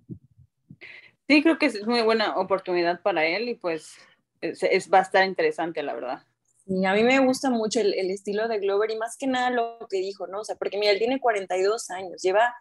Sí, 1.29 1.43
creo 1.43 1.59
que 1.59 1.67
es 1.67 1.87
muy 1.87 2.03
buena 2.03 2.39
oportunidad 2.39 3.03
para 3.03 3.27
él 3.27 3.49
y 3.49 3.55
pues 3.55 3.95
es, 4.41 4.91
va 4.93 4.99
a 4.99 5.03
estar 5.03 5.25
interesante, 5.27 5.83
la 5.83 5.95
verdad. 5.95 6.23
Y 6.67 6.85
a 6.85 6.93
mí 6.93 7.03
me 7.03 7.19
gusta 7.19 7.51
mucho 7.51 7.81
el, 7.81 7.95
el, 7.95 8.11
estilo 8.11 8.49
de 8.49 8.59
Glover 8.59 8.91
y 8.91 8.97
más 8.97 9.17
que 9.17 9.27
nada 9.27 9.51
lo 9.51 9.79
que 9.91 9.99
dijo, 9.99 10.27
¿no? 10.27 10.41
O 10.41 10.45
sea, 10.45 10.57
porque 10.57 10.79
mira, 10.79 10.93
él 10.93 10.99
tiene 10.99 11.21
42 11.21 11.91
años, 11.91 12.23
lleva 12.23 12.55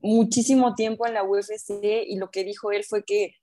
muchísimo 0.00 0.74
tiempo 0.74 1.06
en 1.06 1.14
la 1.14 1.24
UFC 1.24 1.80
y 2.06 2.16
lo 2.16 2.30
que 2.30 2.44
dijo 2.44 2.72
él 2.72 2.84
fue 2.84 3.04
que 3.04 3.34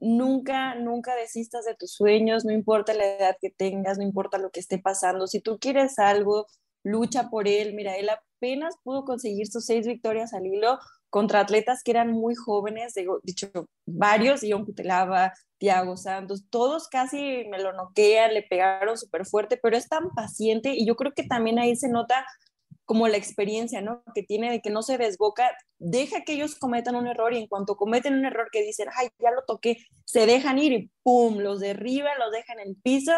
nunca, 0.00 0.74
nunca 0.74 1.14
desistas 1.16 1.64
de 1.64 1.74
tus 1.74 1.92
sueños, 1.92 2.44
no 2.44 2.52
importa 2.52 2.94
la 2.94 3.16
edad 3.16 3.36
que 3.40 3.50
tengas, 3.50 3.98
no 3.98 4.04
importa 4.04 4.38
lo 4.38 4.50
que 4.50 4.60
esté 4.60 4.78
pasando. 4.78 5.26
Si 5.26 5.40
tú 5.40 5.58
quieres 5.58 5.98
algo, 5.98 6.46
lucha 6.84 7.30
por 7.30 7.48
él. 7.48 7.74
Mira, 7.74 7.96
él 7.96 8.08
apenas 8.08 8.76
pudo 8.84 9.04
conseguir 9.04 9.48
sus 9.48 9.66
seis 9.66 9.86
victorias 9.86 10.32
al 10.32 10.46
hilo 10.46 10.78
contra 11.10 11.40
atletas 11.40 11.82
que 11.84 11.92
eran 11.92 12.10
muy 12.10 12.34
jóvenes, 12.34 12.94
digo, 12.94 13.20
dicho 13.22 13.48
varios, 13.86 14.42
Ion 14.42 14.64
Cutelaba, 14.64 15.32
Tiago 15.58 15.96
Santos, 15.96 16.44
todos 16.50 16.88
casi 16.88 17.44
me 17.50 17.60
lo 17.60 17.72
noquean, 17.72 18.34
le 18.34 18.42
pegaron 18.42 18.98
súper 18.98 19.24
fuerte, 19.24 19.56
pero 19.62 19.76
es 19.76 19.88
tan 19.88 20.10
paciente 20.10 20.74
y 20.74 20.84
yo 20.84 20.96
creo 20.96 21.12
que 21.12 21.22
también 21.22 21.60
ahí 21.60 21.76
se 21.76 21.88
nota 21.88 22.26
como 22.84 23.08
la 23.08 23.16
experiencia, 23.16 23.80
¿no? 23.80 24.02
Que 24.14 24.22
tiene 24.22 24.50
de 24.50 24.60
que 24.60 24.70
no 24.70 24.82
se 24.82 24.98
desboca, 24.98 25.50
deja 25.78 26.22
que 26.22 26.34
ellos 26.34 26.54
cometan 26.56 26.96
un 26.96 27.06
error 27.06 27.32
y 27.32 27.38
en 27.38 27.46
cuanto 27.46 27.76
cometen 27.76 28.14
un 28.14 28.26
error 28.26 28.48
que 28.52 28.62
dicen, 28.62 28.88
ay, 28.94 29.08
ya 29.18 29.30
lo 29.30 29.42
toqué, 29.46 29.78
se 30.04 30.26
dejan 30.26 30.58
ir 30.58 30.72
y 30.72 30.90
pum, 31.02 31.38
los 31.38 31.60
derriba, 31.60 32.10
los 32.18 32.30
dejan 32.32 32.60
en 32.60 32.68
el 32.68 32.76
piso, 32.76 33.12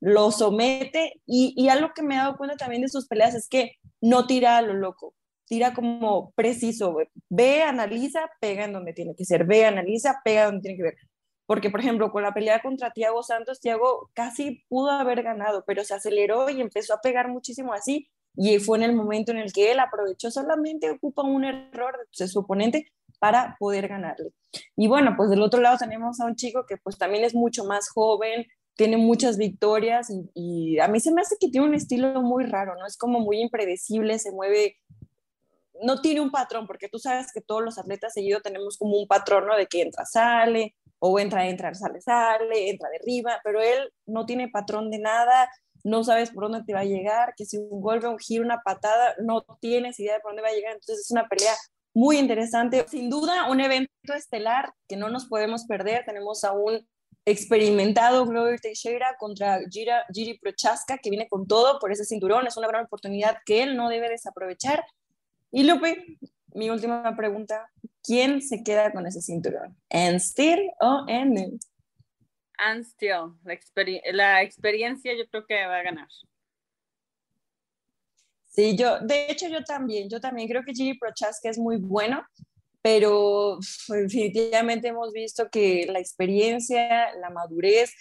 los 0.00 0.38
somete 0.38 1.20
y, 1.26 1.54
y 1.56 1.68
algo 1.68 1.92
que 1.94 2.02
me 2.02 2.14
he 2.14 2.18
dado 2.18 2.36
cuenta 2.36 2.56
también 2.56 2.82
de 2.82 2.88
sus 2.88 3.06
peleas 3.06 3.34
es 3.34 3.48
que 3.48 3.72
no 4.00 4.26
tira 4.26 4.56
a 4.56 4.62
lo 4.62 4.74
loco, 4.74 5.14
tira 5.46 5.74
como 5.74 6.32
preciso, 6.32 6.96
ve, 7.28 7.62
analiza, 7.62 8.30
pega 8.40 8.64
en 8.64 8.72
donde 8.72 8.92
tiene 8.92 9.14
que 9.14 9.24
ser, 9.24 9.44
ve, 9.44 9.66
analiza, 9.66 10.20
pega 10.24 10.46
donde 10.46 10.62
tiene 10.62 10.76
que 10.76 10.82
ver. 10.82 10.96
Porque, 11.46 11.70
por 11.70 11.80
ejemplo, 11.80 12.10
con 12.10 12.22
la 12.22 12.32
pelea 12.32 12.62
contra 12.62 12.92
Tiago 12.92 13.22
Santos, 13.22 13.60
Tiago 13.60 14.10
casi 14.14 14.64
pudo 14.68 14.90
haber 14.90 15.22
ganado, 15.22 15.64
pero 15.66 15.84
se 15.84 15.94
aceleró 15.94 16.48
y 16.48 16.60
empezó 16.60 16.94
a 16.94 17.00
pegar 17.00 17.28
muchísimo 17.28 17.74
así 17.74 18.08
y 18.36 18.58
fue 18.58 18.78
en 18.78 18.84
el 18.84 18.94
momento 18.94 19.32
en 19.32 19.38
el 19.38 19.52
que 19.52 19.72
él 19.72 19.80
aprovechó 19.80 20.30
solamente, 20.30 20.90
ocupa 20.90 21.22
un 21.22 21.44
error 21.44 22.08
de 22.18 22.28
su 22.28 22.40
oponente 22.40 22.86
para 23.18 23.56
poder 23.58 23.88
ganarle. 23.88 24.30
Y 24.76 24.88
bueno, 24.88 25.14
pues 25.16 25.30
del 25.30 25.42
otro 25.42 25.60
lado 25.60 25.78
tenemos 25.78 26.20
a 26.20 26.26
un 26.26 26.36
chico 26.36 26.66
que 26.66 26.76
pues 26.76 26.98
también 26.98 27.24
es 27.24 27.34
mucho 27.34 27.64
más 27.64 27.88
joven, 27.88 28.46
tiene 28.74 28.96
muchas 28.96 29.36
victorias 29.36 30.08
y, 30.34 30.78
a 30.78 30.88
mí 30.88 30.98
se 31.00 31.12
me 31.12 31.20
hace 31.20 31.36
que 31.38 31.48
tiene 31.48 31.66
un 31.66 31.74
estilo 31.74 32.22
muy 32.22 32.44
raro, 32.44 32.74
¿no? 32.76 32.86
Es 32.86 32.96
como 32.96 33.20
muy 33.20 33.40
impredecible, 33.40 34.18
se 34.18 34.32
mueve 34.32 34.78
no 35.82 36.00
tiene 36.00 36.20
un 36.20 36.30
patrón, 36.30 36.66
porque 36.66 36.88
tú 36.88 36.98
sabes 36.98 37.32
que 37.32 37.40
todos 37.40 37.62
los 37.62 37.76
atletas 37.76 38.12
seguido 38.12 38.40
tenemos 38.40 38.78
como 38.78 38.96
un 38.96 39.08
patrón, 39.08 39.46
¿no? 39.46 39.56
De 39.56 39.66
que 39.66 39.82
entra, 39.82 40.04
sale, 40.04 40.76
o 41.00 41.18
entra, 41.18 41.48
entra, 41.48 41.74
sale, 41.74 42.00
sale, 42.00 42.70
entra 42.70 42.88
de 42.88 42.98
arriba, 42.98 43.40
pero 43.42 43.60
él 43.60 43.92
no 44.06 44.24
tiene 44.24 44.48
patrón 44.48 44.90
de 44.90 45.00
nada, 45.00 45.50
no 45.84 46.04
sabes 46.04 46.30
por 46.30 46.44
dónde 46.44 46.64
te 46.64 46.74
va 46.74 46.80
a 46.80 46.84
llegar, 46.84 47.34
que 47.36 47.44
si 47.44 47.58
un 47.58 47.80
golpe, 47.80 48.06
un 48.06 48.18
giro, 48.18 48.44
una 48.44 48.62
patada, 48.62 49.14
no 49.20 49.44
tienes 49.60 49.98
idea 49.98 50.14
de 50.14 50.20
por 50.20 50.32
dónde 50.32 50.42
va 50.42 50.48
a 50.48 50.52
llegar, 50.52 50.72
entonces 50.72 51.04
es 51.04 51.10
una 51.10 51.28
pelea 51.28 51.54
muy 51.94 52.18
interesante. 52.18 52.86
Sin 52.88 53.10
duda, 53.10 53.50
un 53.50 53.60
evento 53.60 54.14
estelar 54.14 54.72
que 54.88 54.96
no 54.96 55.10
nos 55.10 55.26
podemos 55.26 55.64
perder. 55.66 56.04
Tenemos 56.04 56.44
a 56.44 56.52
un 56.52 56.86
experimentado 57.24 58.26
Glover 58.26 58.60
Teixeira 58.60 59.16
contra 59.18 59.60
Gira, 59.70 60.04
Giri 60.12 60.38
Prochaska, 60.38 60.98
que 60.98 61.10
viene 61.10 61.28
con 61.28 61.46
todo 61.46 61.78
por 61.78 61.92
ese 61.92 62.04
cinturón. 62.04 62.46
Es 62.46 62.56
una 62.56 62.68
gran 62.68 62.84
oportunidad 62.84 63.38
que 63.44 63.62
él 63.62 63.76
no 63.76 63.88
debe 63.88 64.08
desaprovechar. 64.08 64.84
Y 65.50 65.64
Lupe, 65.64 66.18
mi 66.54 66.70
última 66.70 67.14
pregunta, 67.16 67.70
¿quién 68.02 68.42
se 68.42 68.62
queda 68.62 68.92
con 68.92 69.06
ese 69.06 69.20
cinturón? 69.20 69.76
¿En 69.88 70.18
Steel 70.18 70.70
o 70.80 71.04
en 71.08 71.58
And 72.58 72.84
still, 72.84 73.34
la, 73.44 73.54
la 74.12 74.42
experiencia 74.42 75.12
yo 75.14 75.26
creo 75.28 75.46
que 75.46 75.66
va 75.66 75.78
a 75.78 75.82
ganar. 75.82 76.08
Sí, 78.52 78.76
yo, 78.76 79.00
de 79.00 79.30
hecho 79.30 79.48
yo 79.48 79.64
también, 79.64 80.10
yo 80.10 80.20
también 80.20 80.46
creo 80.46 80.62
que 80.62 80.74
Gigi 80.74 80.98
Prochaska 80.98 81.48
es 81.48 81.58
muy 81.58 81.78
bueno, 81.78 82.22
pero 82.82 83.58
definitivamente 83.88 84.88
hemos 84.88 85.12
visto 85.12 85.48
que 85.50 85.86
la 85.88 85.98
experiencia, 85.98 87.14
la 87.14 87.30
madurez, 87.30 87.94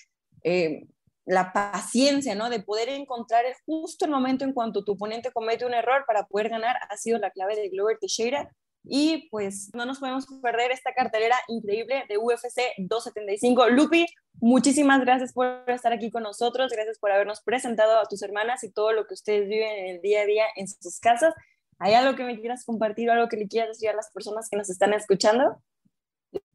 eh, 0.44 0.88
la 1.26 1.54
paciencia, 1.54 2.36
¿no? 2.36 2.50
De 2.50 2.62
poder 2.62 2.90
encontrar 2.90 3.46
justo 3.66 4.06
el 4.06 4.12
momento 4.12 4.44
en 4.44 4.54
cuanto 4.54 4.84
tu 4.84 4.94
oponente 4.94 5.32
comete 5.32 5.66
un 5.66 5.74
error 5.74 6.04
para 6.06 6.26
poder 6.26 6.50
ganar 6.50 6.76
ha 6.90 6.98
sido 6.98 7.18
la 7.20 7.32
clave 7.32 7.56
de 7.56 7.70
Glover 7.70 7.98
Teixeira 8.00 8.52
y 8.84 9.30
pues 9.30 9.70
no 9.74 9.86
nos 9.86 10.00
podemos 10.00 10.26
perder 10.42 10.72
esta 10.72 10.94
cartelera 10.94 11.36
increíble 11.48 12.06
de 12.10 12.18
UFC 12.18 12.74
275. 12.78 13.70
Lupi, 13.70 14.06
muchísimas 14.40 15.02
gracias 15.02 15.34
por 15.34 15.64
estar 15.68 15.94
aquí 15.94 16.10
con 16.10 16.24
nosotros, 16.24 16.72
gracias 16.72 16.98
por 16.98 17.12
habernos 17.12 17.42
presentado 17.42 18.00
a 18.00 18.06
tus 18.06 18.22
hermanas 18.24 18.64
y 18.64 18.72
todo 18.72 18.92
lo 18.92 19.06
que 19.06 19.14
ustedes 19.14 19.48
viven 19.48 19.70
en 19.70 19.96
el 19.96 20.02
día 20.02 20.22
a 20.22 20.26
día 20.26 20.46
en 20.56 20.68
sus 20.68 21.00
casas. 21.00 21.34
¿Hay 21.78 21.94
algo 21.94 22.16
que 22.16 22.24
me 22.24 22.40
quieras 22.40 22.66
compartir 22.66 23.10
o 23.10 23.14
algo 23.14 23.28
que 23.28 23.38
le 23.38 23.48
quieras 23.48 23.70
decir 23.70 23.90
a 23.90 23.96
las 23.96 24.12
personas 24.12 24.50
que 24.50 24.58
nos 24.58 24.70
están 24.70 24.94
escuchando? 24.94 25.62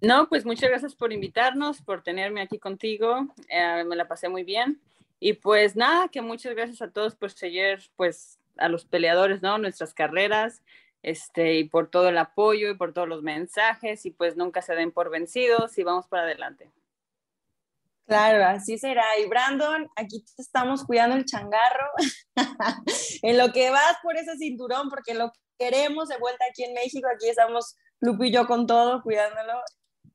No, 0.01 0.29
pues 0.29 0.45
muchas 0.45 0.71
gracias 0.71 0.95
por 0.95 1.13
invitarnos, 1.13 1.83
por 1.83 2.03
tenerme 2.03 2.41
aquí 2.43 2.59
contigo. 2.59 3.27
Eh, 3.49 3.85
me 3.85 3.97
la 3.97 4.09
pasé 4.09 4.29
muy 4.29 4.45
bien. 4.45 4.81
Y 5.19 5.35
pues 5.35 5.77
nada, 5.77 6.09
que 6.09 6.23
muchas 6.23 6.55
gracias 6.55 6.83
a 6.83 6.91
todos 6.91 7.15
por 7.15 7.31
seguir, 7.31 7.81
pues, 7.97 8.39
a 8.57 8.69
los 8.69 8.85
peleadores, 8.85 9.43
¿no? 9.43 9.59
Nuestras 9.59 9.95
carreras 9.95 10.63
este, 11.07 11.55
y 11.55 11.69
por 11.69 11.89
todo 11.89 12.09
el 12.09 12.19
apoyo 12.19 12.69
y 12.69 12.77
por 12.77 12.93
todos 12.93 13.07
los 13.07 13.23
mensajes 13.23 14.05
y 14.07 14.11
pues 14.11 14.37
nunca 14.37 14.61
se 14.61 14.75
den 14.75 14.91
por 14.91 15.09
vencidos 15.09 15.79
y 15.79 15.85
vamos 15.85 16.09
para 16.09 16.25
adelante. 16.25 16.73
Claro, 18.09 18.45
así 18.45 18.77
será. 18.77 19.05
Y 19.21 19.29
Brandon, 19.29 19.89
aquí 19.95 20.25
te 20.35 20.43
estamos 20.43 20.85
cuidando 20.85 21.15
el 21.15 21.25
changarro 21.25 21.87
en 23.23 23.39
lo 23.39 23.53
que 23.53 23.71
vas 23.71 23.97
por 24.03 24.17
ese 24.17 24.37
cinturón, 24.37 24.91
porque 24.91 25.15
lo 25.15 25.31
queremos 25.57 26.09
de 26.09 26.19
vuelta 26.19 26.45
aquí 26.51 26.65
en 26.65 26.75
México. 26.75 27.07
Aquí 27.15 27.29
estamos 27.29 27.77
Lupi 28.01 28.27
y 28.27 28.33
yo 28.33 28.49
con 28.49 28.67
todo, 28.67 29.01
cuidándolo. 29.03 29.61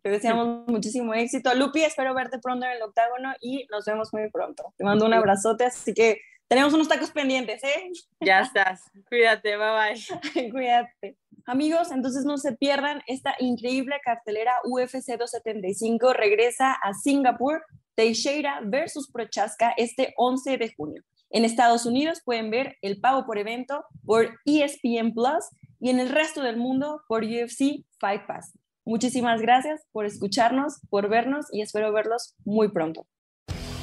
Te 0.01 0.09
deseamos 0.09 0.67
muchísimo 0.67 1.13
éxito. 1.13 1.53
Lupi, 1.53 1.85
espero 1.85 2.13
verte 2.13 2.39
pronto 2.39 2.65
en 2.65 2.73
el 2.73 2.81
octágono 2.81 3.33
y 3.39 3.65
nos 3.71 3.85
vemos 3.85 4.09
muy 4.11 4.29
pronto. 4.29 4.73
Te 4.75 4.83
mando 4.83 5.05
un 5.05 5.13
abrazote, 5.13 5.63
así 5.63 5.93
que 5.93 6.19
tenemos 6.51 6.73
unos 6.73 6.89
tacos 6.89 7.11
pendientes, 7.11 7.63
¿eh? 7.63 7.89
Ya 8.19 8.41
estás. 8.41 8.81
Cuídate, 9.07 9.55
bye 9.55 9.67
bye. 9.71 10.51
Cuídate. 10.51 11.17
Amigos, 11.45 11.91
entonces 11.93 12.25
no 12.25 12.37
se 12.37 12.51
pierdan 12.57 13.01
esta 13.07 13.35
increíble 13.39 13.95
cartelera 14.03 14.51
UFC 14.65 15.17
275. 15.17 16.11
Regresa 16.11 16.73
a 16.73 16.93
Singapur, 16.93 17.63
Teixeira 17.95 18.59
versus 18.65 19.09
Prochaska 19.09 19.73
este 19.77 20.13
11 20.17 20.57
de 20.57 20.73
junio. 20.75 21.01
En 21.29 21.45
Estados 21.45 21.85
Unidos 21.85 22.21
pueden 22.25 22.51
ver 22.51 22.75
el 22.81 22.99
pago 22.99 23.25
por 23.25 23.37
evento 23.37 23.85
por 24.05 24.37
ESPN 24.43 25.13
Plus 25.13 25.45
y 25.79 25.89
en 25.89 26.01
el 26.01 26.09
resto 26.09 26.41
del 26.41 26.57
mundo 26.57 27.01
por 27.07 27.23
UFC 27.23 27.85
Fight 27.97 28.27
Pass. 28.27 28.51
Muchísimas 28.83 29.39
gracias 29.39 29.85
por 29.93 30.05
escucharnos, 30.05 30.81
por 30.89 31.07
vernos 31.07 31.45
y 31.53 31.61
espero 31.61 31.93
verlos 31.93 32.35
muy 32.43 32.67
pronto. 32.67 33.07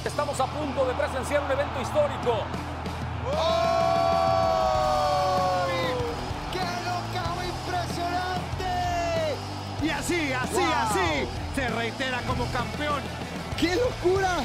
Estamos 0.05 0.41
a 0.41 0.47
punto 0.47 0.85
de 0.87 0.95
presenciar 0.95 1.43
un 1.43 1.51
evento 1.51 1.81
histórico. 1.81 2.45
¡Qué 6.53 6.61
locao 6.87 7.45
impresionante! 7.45 8.73
Y 9.83 9.91
así, 9.91 10.33
así, 10.33 10.63
así, 10.63 11.29
se 11.55 11.69
reitera 11.69 12.21
como 12.23 12.47
campeón. 12.47 13.03
¡Qué 13.59 13.77
locura! 13.77 14.45